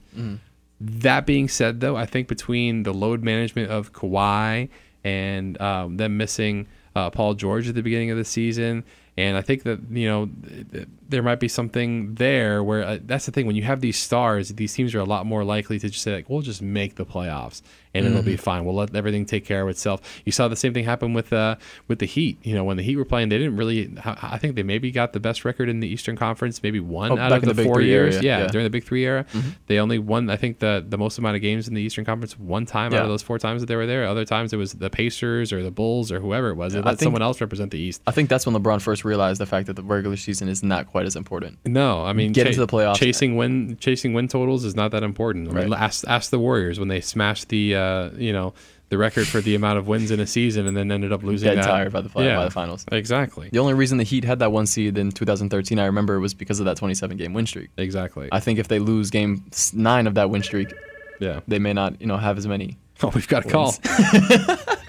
[0.83, 4.69] That being said, though, I think between the load management of Kawhi
[5.03, 8.83] and um, them missing uh, Paul George at the beginning of the season,
[9.15, 12.97] and I think that you know th- th- there might be something there where uh,
[13.03, 15.77] that's the thing when you have these stars, these teams are a lot more likely
[15.77, 17.61] to just say like, we'll just make the playoffs
[17.93, 18.65] and it'll be fine.
[18.65, 20.01] We'll let everything take care of itself.
[20.25, 21.55] You saw the same thing happen with uh,
[21.87, 22.37] with the Heat.
[22.43, 23.93] You know, when the Heat were playing, they didn't really.
[24.03, 27.17] I think they maybe got the best record in the Eastern Conference, maybe one Oh,
[27.17, 28.21] out of the, the four years.
[28.21, 28.47] yeah, yeah.
[28.47, 29.25] during the Big Three era,
[29.67, 30.29] they only won.
[30.29, 33.01] I think the the most amount of games in the Eastern Conference one time out
[33.03, 34.05] of those four times that they were there.
[34.05, 36.73] Other times it was the Pacers or the Bulls or whoever it was.
[36.73, 38.01] They let think- someone else represent the East.
[38.07, 40.87] I think that's when LeBron first realized the fact that the regular season is not
[40.87, 41.57] quite as important.
[41.65, 42.95] No, I mean Get into the playoffs.
[42.95, 45.49] Chasing win, chasing win totals is not that important.
[45.49, 45.81] I mean, Right.
[45.81, 47.80] ask ask the Warriors when they smashed the uh,
[48.17, 48.53] you know
[48.89, 51.47] the record for the amount of wins in a season and then ended up losing.
[51.47, 51.65] Dead that.
[51.65, 52.85] tired by the fi- by the finals.
[52.91, 53.49] Exactly.
[53.51, 56.59] The only reason the Heat had that one seed in 2013, I remember, was because
[56.59, 57.69] of that 27 game win streak.
[57.77, 58.27] Exactly.
[58.31, 60.73] I think if they lose game nine of that win streak,
[61.19, 61.39] yeah.
[61.47, 62.77] they may not, you know, have as many.
[63.03, 63.73] Oh, we've got a call.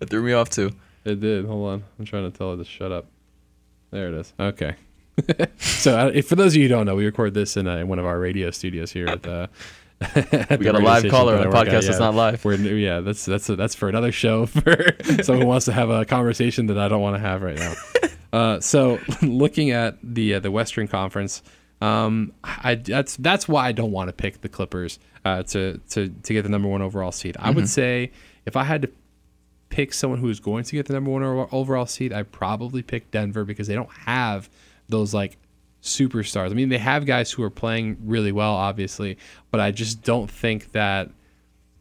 [0.00, 0.70] It threw me off too.
[1.04, 1.44] It did.
[1.46, 1.84] Hold on.
[1.98, 3.06] I'm trying to tell her to shut up.
[3.90, 4.32] There it is.
[4.38, 4.74] Okay.
[5.58, 7.76] so, uh, if, for those of you who don't know, we record this in, uh,
[7.76, 9.48] in one of our radio studios here at the.
[10.14, 12.44] We got a live caller on I a podcast that's not live.
[12.44, 14.76] We're, yeah, that's that's that's for another show for
[15.22, 17.74] someone who wants to have a conversation that I don't want to have right now.
[18.34, 21.40] Uh, so, looking at the uh, the Western Conference,
[21.80, 26.08] um, I that's that's why I don't want to pick the Clippers uh, to to
[26.08, 27.36] to get the number one overall seed.
[27.38, 27.54] I Mm-hmm.
[27.54, 28.10] would say
[28.44, 28.90] if I had to
[29.68, 31.22] pick someone who is going to get the number one
[31.52, 34.50] overall seed, I'd probably pick Denver because they don't have
[34.88, 35.36] those like
[35.84, 36.50] superstars.
[36.50, 39.18] I mean, they have guys who are playing really well, obviously,
[39.50, 41.10] but I just don't think that.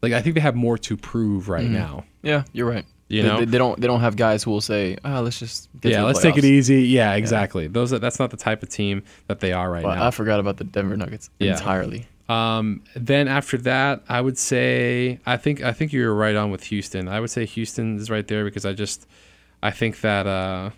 [0.01, 2.04] Like, I think they have more to prove right now.
[2.22, 2.86] Yeah, you're right.
[3.08, 3.39] You They- know?
[3.39, 5.95] they, they don't they don't have guys who will say, "Ah, let's just get to
[5.95, 6.84] Yeah, let's take it easy.
[6.84, 7.68] Yeah, exactly.
[7.68, 10.08] Those are, that's not the type of team that they are right Well, now.
[10.08, 11.51] I forgot about the Denver Nuggets Yeah.
[11.54, 12.08] entirely.
[12.28, 16.64] Um, then after that, I would say I think I think you're right on with
[16.66, 17.08] Houston.
[17.08, 19.08] I would say Houston is right there because I just
[19.62, 20.72] I think that uh,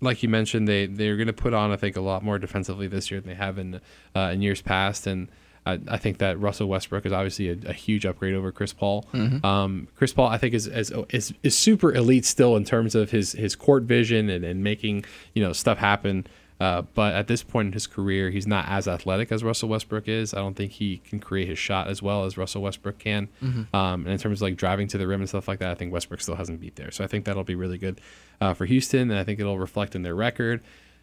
[0.00, 2.86] like you mentioned, they they're going to put on I think a lot more defensively
[2.86, 3.80] this year than they have in
[4.14, 5.28] uh, in years past, and
[5.66, 9.04] I, I think that Russell Westbrook is obviously a, a huge upgrade over Chris Paul.
[9.44, 13.10] Um, Chris Paul I think is, is is is super elite still in terms of
[13.10, 16.26] his his court vision and, and making you know stuff happen.
[16.58, 20.08] Uh, but at this point in his career, he's not as athletic as Russell Westbrook
[20.08, 20.32] is.
[20.32, 23.28] I don't think he can create his shot as well as Russell Westbrook can.
[23.74, 25.74] Um, and in terms of like driving to the rim and stuff like that, I
[25.74, 26.90] think Westbrook still hasn't beat there.
[26.90, 28.00] So I think that'll be really good
[28.40, 30.62] uh, for Houston, and I think it'll reflect in their record.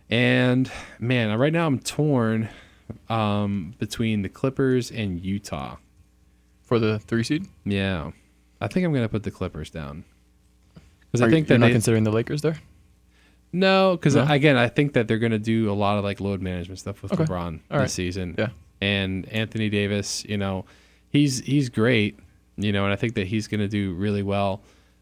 [0.09, 2.49] And man, right now I'm torn
[3.09, 5.77] um, between the Clippers and Utah.
[6.63, 8.11] For the three seed, Yeah,
[8.59, 10.05] I think I'm gonna put the Clippers down
[11.11, 12.57] because I think you're not they, considering the Lakers there.
[13.53, 14.25] No, because No?
[14.27, 17.01] again, I think that they're going to do a lot of like load management stuff
[17.03, 17.23] with Okay.
[17.23, 17.89] LeBron All this right.
[17.89, 18.35] season.
[18.37, 18.49] Yeah.
[18.81, 20.65] and Anthony Davis, you know,
[21.09, 22.19] he's he's great,
[22.57, 24.61] you know, and I think that he's going to do really well.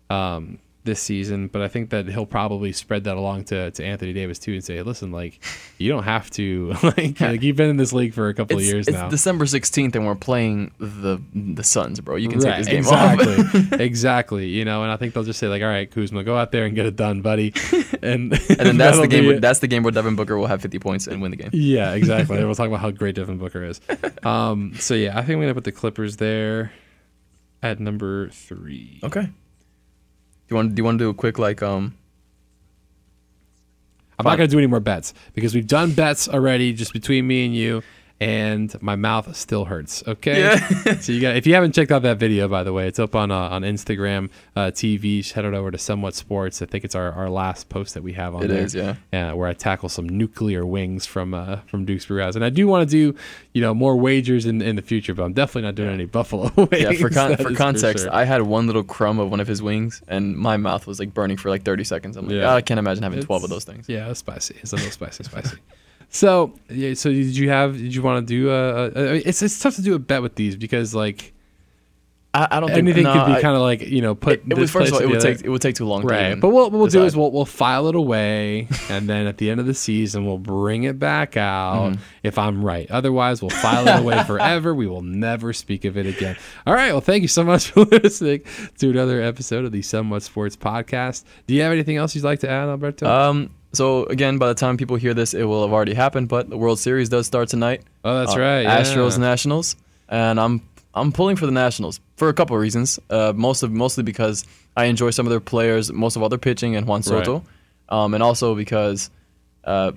[0.10, 4.14] Um, this season, but I think that he'll probably spread that along to, to Anthony
[4.14, 5.40] Davis too and say, listen, like
[5.78, 8.68] you don't have to like, like you've been in this league for a couple It's,
[8.68, 9.08] of years it's now.
[9.10, 12.16] December 16th and we're playing the the Suns, bro.
[12.16, 13.20] You can Right, take this game off.
[13.20, 14.48] exactly, exactly.
[14.48, 16.66] You know, and I think they'll just say like, "All right, Kuzma, go out there
[16.66, 17.54] and get it done, buddy."
[18.04, 19.28] And and then that's the game.
[19.28, 21.52] Where, that's the game where Devin Booker will have 50 points and win the game.
[21.54, 22.44] Yeah, exactly.
[22.44, 23.80] we'll talk about how great Devin Booker is.
[24.24, 26.72] Um, so yeah, I think I'm gonna put the Clippers there
[27.62, 29.00] at number three.
[29.04, 29.30] Okay.
[30.52, 31.96] Do you want do you want to do a quick like um
[34.20, 37.46] I'm not gonna do any more bets because we've done bets already, just between me
[37.46, 37.82] and you,
[38.22, 40.04] and my mouth still hurts.
[40.08, 40.42] Okay.
[40.42, 41.00] Yeah.
[41.00, 43.16] so you got if you haven't checked out that video, by the way, it's up
[43.16, 45.30] on uh, on Instagram uh, TV.
[45.34, 46.62] Head it over to Somewhat Sports.
[46.62, 48.62] I think it's our, our last post that we have on It there.
[48.64, 48.96] is, yeah.
[49.12, 52.68] Yeah, where I tackle some nuclear wings from uh, from Duke's Brewhouse, and I do
[52.68, 53.18] want to do
[53.54, 56.52] you know more wagers in in the future, but I'm definitely not doing any Buffalo
[56.56, 56.70] wings.
[56.74, 58.14] yeah for con- for context sure.
[58.16, 61.14] I had one little crumb of one of his wings and my mouth was like
[61.14, 62.18] burning for like 30 seconds.
[62.18, 62.52] I'm like Yeah.
[62.52, 63.90] "Ah, I can't imagine having 12 of those things.
[63.90, 64.56] Yeah, it's spicy.
[64.62, 65.58] It's a little spicy, spicy.
[66.14, 67.78] So, yeah, so did you have?
[67.78, 68.88] Did you want to do a?
[69.14, 71.34] mean, it's it's tough to do a bet with these because like
[72.34, 74.34] I, I don't think anything no, could be kind of like you know put.
[74.34, 76.04] it, it was first of all it would take it would take too long.
[76.06, 79.38] Right, even but what we'll do is we'll we'll file it away, and then at
[79.38, 82.02] the end of the season we'll bring it back out Mm-hmm.
[82.24, 82.90] if I'm right.
[82.90, 84.74] Otherwise, we'll file it away forever.
[84.74, 86.38] We will never speak of it again.
[86.66, 86.92] All right.
[86.94, 88.44] Well, thank you so much for listening
[88.78, 91.26] to another episode of the Somewhat Sports Podcast.
[91.48, 93.08] Do you have anything else you'd like to add, Alberto?
[93.10, 93.50] Um.
[93.74, 96.30] So again, by the time people hear this, it will have already happened.
[96.30, 97.84] But the World Series does start tonight.
[98.06, 98.62] oh, that's Uh, right.
[98.62, 98.80] yeah.
[98.82, 99.76] Astros Nationals,
[100.10, 100.62] and I'm
[100.94, 103.00] I'm pulling for the Nationals for a couple of reasons.
[103.10, 106.38] Uh, most of mostly because I enjoy some of their players, most of all their
[106.40, 107.44] pitching, and Juan Soto,
[107.90, 109.10] um, and also because
[109.64, 109.94] uh,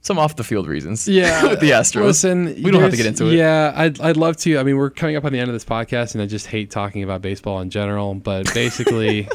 [0.00, 1.08] some off the field reasons.
[1.08, 2.02] Yeah, with the Astros.
[2.04, 3.34] Listen, we don't have to get into it.
[3.34, 4.58] Yeah, I'd, I'd love to.
[4.58, 6.70] I mean, we're coming up on the end of this podcast, and I just hate
[6.70, 8.14] talking about baseball in general.
[8.14, 9.28] But basically,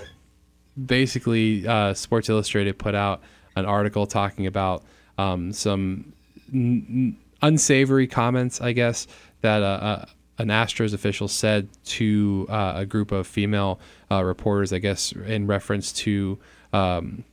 [0.85, 3.21] basically, uh, Sports Illustrated put out
[3.55, 4.83] an article talking about
[5.17, 6.13] um, some
[6.53, 9.07] n- n- unsavory comments, I guess,
[9.41, 10.05] that uh, uh,
[10.39, 13.79] an Astros official said to uh, a group of female
[14.11, 16.39] uh, reporters, I guess, in reference to
[16.73, 17.23] um,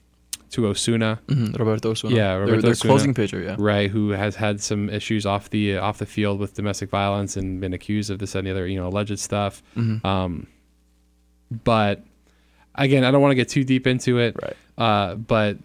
[0.51, 1.19] to Osuna.
[1.27, 2.15] Mhm, Roberto Osuna.
[2.15, 2.91] Yeah, Roberto their, Osuna.
[2.91, 3.41] closing pitcher.
[3.43, 3.57] Yeah.
[3.59, 7.61] right who has had some issues off the off the field with domestic violence and
[7.61, 10.07] been accused of this and the other you know alleged stuff Mm-hmm.
[10.07, 10.47] um
[11.65, 12.03] but
[12.75, 14.57] again i don't want to get too deep into it Right.
[14.79, 15.59] uh but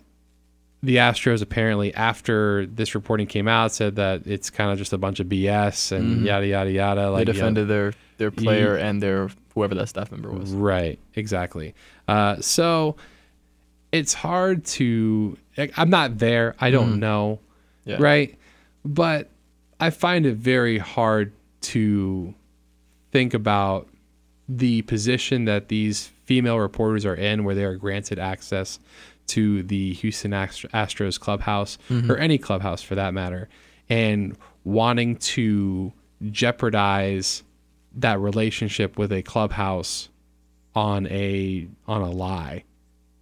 [0.84, 4.98] the astros apparently after this reporting came out said that it's kind of just a
[4.98, 7.06] bunch of bs and yada yada yada Mm-hmm.
[7.06, 10.52] They like yeah, defended their their player and their whoever that staff member was.
[10.52, 11.74] Right, exactly.
[12.08, 12.96] Uh, so
[13.92, 15.38] it's hard to.
[15.58, 16.56] like, I'm not there.
[16.60, 17.40] I don't know.
[17.42, 17.90] Mm-hmm.
[17.90, 17.98] Yeah.
[18.00, 18.38] Right,
[18.86, 19.30] but
[19.80, 22.34] I find it very hard to
[23.12, 23.88] think about
[24.48, 28.80] the position that these female reporters are in, where they are granted access
[29.28, 32.12] to the Houston Ast- Astros clubhouse Mm-hmm.
[32.12, 33.48] or any clubhouse for that matter,
[33.90, 35.92] and wanting to
[36.30, 37.44] jeopardize
[37.96, 40.10] that relationship with a clubhouse
[40.76, 42.64] on a on a lie.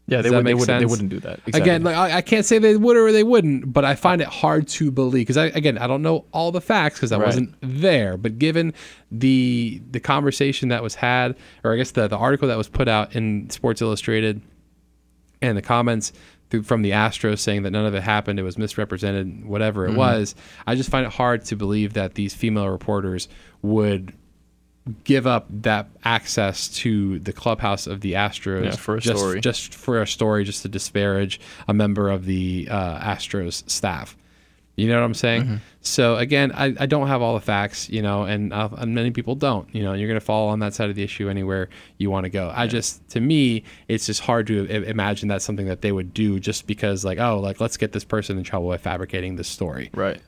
[0.07, 0.43] Yeah, they would.
[0.43, 0.79] They wouldn't.
[0.79, 1.39] They wouldn't do that.
[1.45, 1.61] Exactly.
[1.61, 4.27] Again, like I, I can't say they would or they wouldn't, but I find it
[4.27, 7.27] hard to believe because I again I don't know all the facts because I Right.
[7.27, 8.17] wasn't there.
[8.17, 8.73] But given
[9.11, 12.87] the the conversation that was had, or I guess the the article that was put
[12.87, 14.41] out in Sports Illustrated,
[15.41, 16.11] and the comments
[16.49, 19.95] through, from the Astros saying that none of it happened, it was misrepresented, whatever Mm-hmm.
[19.95, 20.35] it was,
[20.65, 23.27] I just find it hard to believe that these female reporters
[23.61, 24.13] would
[25.03, 29.39] give up that access to the clubhouse of the Astros Yeah, for a just, story.
[29.41, 34.17] just for a story, just to disparage a member of the uh, Astros staff.
[34.79, 35.43] You know what I'm saying?
[35.43, 35.55] Mm-hmm.
[35.81, 39.11] So again, I, I don't have all the facts, you know, and, uh, and many
[39.11, 39.73] people don't.
[39.73, 42.25] You know, you're going to fall on that side of the issue anywhere you want
[42.25, 42.51] to go.
[42.55, 46.39] I just, to me, it's just hard to imagine that's something that they would do
[46.39, 49.89] just because, like, oh, like let's get this person in trouble by fabricating this story.
[49.93, 50.21] right.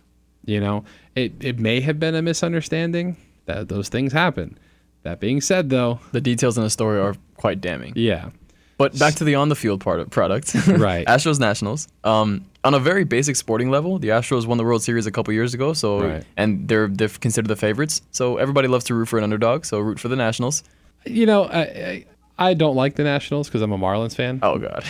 [0.44, 0.86] You know,
[1.16, 3.16] it it may have been a misunderstanding.
[3.46, 4.58] That those things happen.
[5.04, 7.94] That being said, though, The details in the story are quite damning.
[7.96, 8.30] yeah,
[8.78, 10.56] But back to the on the field part of product.
[10.68, 11.06] Right.
[11.08, 11.88] Astros Nationals.
[12.04, 15.34] Um, on a very basic sporting level, the Astros won the World Series a couple
[15.34, 16.24] years ago, so Right.
[16.38, 18.02] and they're they're considered the favorites.
[18.12, 19.66] So everybody loves to root for an underdog.
[19.66, 20.64] So root for the Nationals.
[21.06, 22.06] you know, I
[22.38, 24.40] I, don't like the Nationals because I'm a Marlins fan.
[24.44, 24.84] Oh God.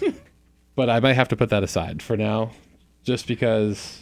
[0.74, 2.50] but I might have to put that aside for now,
[3.04, 3.98] just because.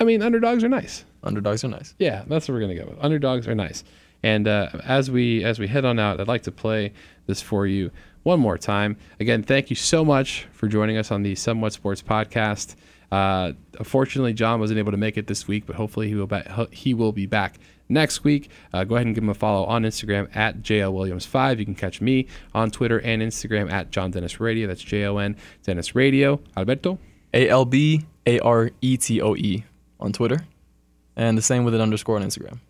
[0.00, 1.04] I mean, underdogs are nice.
[1.22, 1.94] Underdogs are nice.
[1.98, 2.98] Yeah, that's what we're gonna go with.
[3.00, 3.84] Underdogs are nice.
[4.24, 6.92] And uh, as we as we head on out, I'd like to play
[7.26, 7.90] this for you
[8.22, 8.96] one more time.
[9.20, 12.76] Again, thank you so much for joining us on the Somewhat Sports Podcast.
[13.10, 16.68] Uh, unfortunately, John wasn't able to make it this week, but hopefully he will ba-
[16.70, 17.58] he will be back
[17.88, 18.48] next week.
[18.72, 21.58] Uh, go ahead and give him a follow on Instagram at JLWilliams5.
[21.58, 24.66] You can catch me on Twitter and Instagram at Jon Dennis Radio.
[24.66, 26.40] That's J O N Dennis Radio.
[26.56, 26.98] Alberto?
[27.34, 29.64] A L B A R E T O E
[30.00, 30.38] on Twitter,
[31.16, 32.60] and the same with an underscore on Instagram.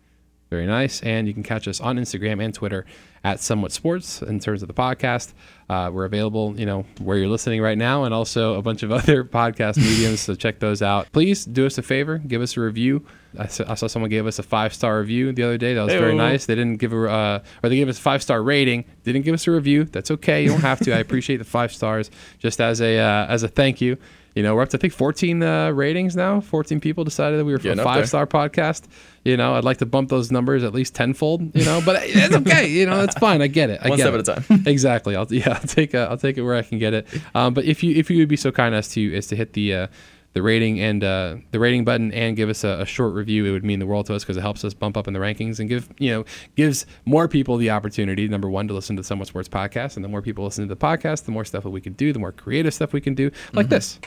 [0.53, 1.01] Very nice.
[1.01, 2.85] And you can catch us on Instagram and Twitter
[3.23, 5.33] at Somewhat Sports in terms of the podcast.
[5.67, 8.91] Uh, we're available, you know, where you're listening right now and also a bunch of
[8.99, 10.19] other podcast mediums.
[10.19, 11.11] So check those out.
[11.11, 13.03] Please do us a favor, give us a review.
[13.35, 15.73] I saw, someone gave us a five star review the other day.
[15.73, 16.45] That was very nice.
[16.45, 18.85] They didn't give a, uh, or they gave us a five star rating.
[19.05, 19.85] Didn't give us a review.
[19.85, 20.43] That's okay.
[20.43, 20.93] You don't have to.
[20.93, 23.97] I appreciate the five stars just as a uh, as a thank you.
[24.35, 26.41] You know, we're up to I think 14 uh, ratings now.
[26.41, 28.01] 14 people decided that we were for a Getting up there.
[28.01, 28.83] five star podcast.
[29.23, 31.55] You know, I'd like to bump those numbers at least tenfold.
[31.55, 32.67] You know, but it's okay.
[32.67, 33.41] You know, it's fine.
[33.41, 33.79] I get it.
[33.83, 34.27] I One get step it.
[34.27, 34.63] at a time.
[34.67, 35.15] exactly.
[35.15, 35.49] I'll yeah.
[35.61, 37.07] I'll take uh, I'll take it where I can get it.
[37.35, 39.53] Um, but if you if you would be so kind as to as to hit
[39.53, 39.87] the uh,
[40.33, 43.51] the rating and uh, the rating button and give us a, a short review, it
[43.51, 45.59] would mean the world to us because it helps us bump up in the rankings
[45.59, 46.25] and give you know
[46.55, 48.27] gives more people the opportunity.
[48.27, 50.73] Number one, to listen to the Somewhat Sports podcast, and the more people listen to
[50.73, 53.15] the podcast, the more stuff that we can do, the more creative stuff we can
[53.15, 53.99] do, like this.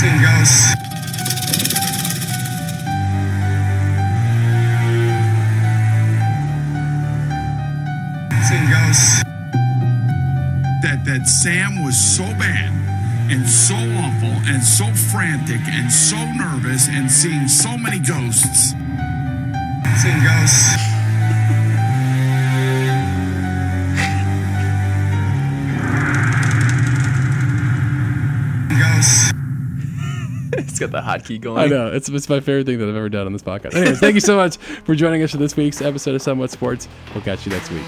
[0.00, 0.50] Sing goes.
[8.48, 9.24] Sing goes.
[10.82, 12.83] that that Sam was so bad
[13.30, 18.70] and so awful and so frantic and so nervous and seeing so many ghosts.
[20.02, 20.74] Sing goes.
[28.78, 29.32] Goes.
[30.58, 31.58] it's got the hotkey going.
[31.58, 33.74] I know it's it's my favorite thing that I've ever done on this podcast.
[33.74, 36.88] Anyways, thank you so much for joining us for this week's episode of Somewhat Sports.
[37.14, 37.84] We'll catch you next week.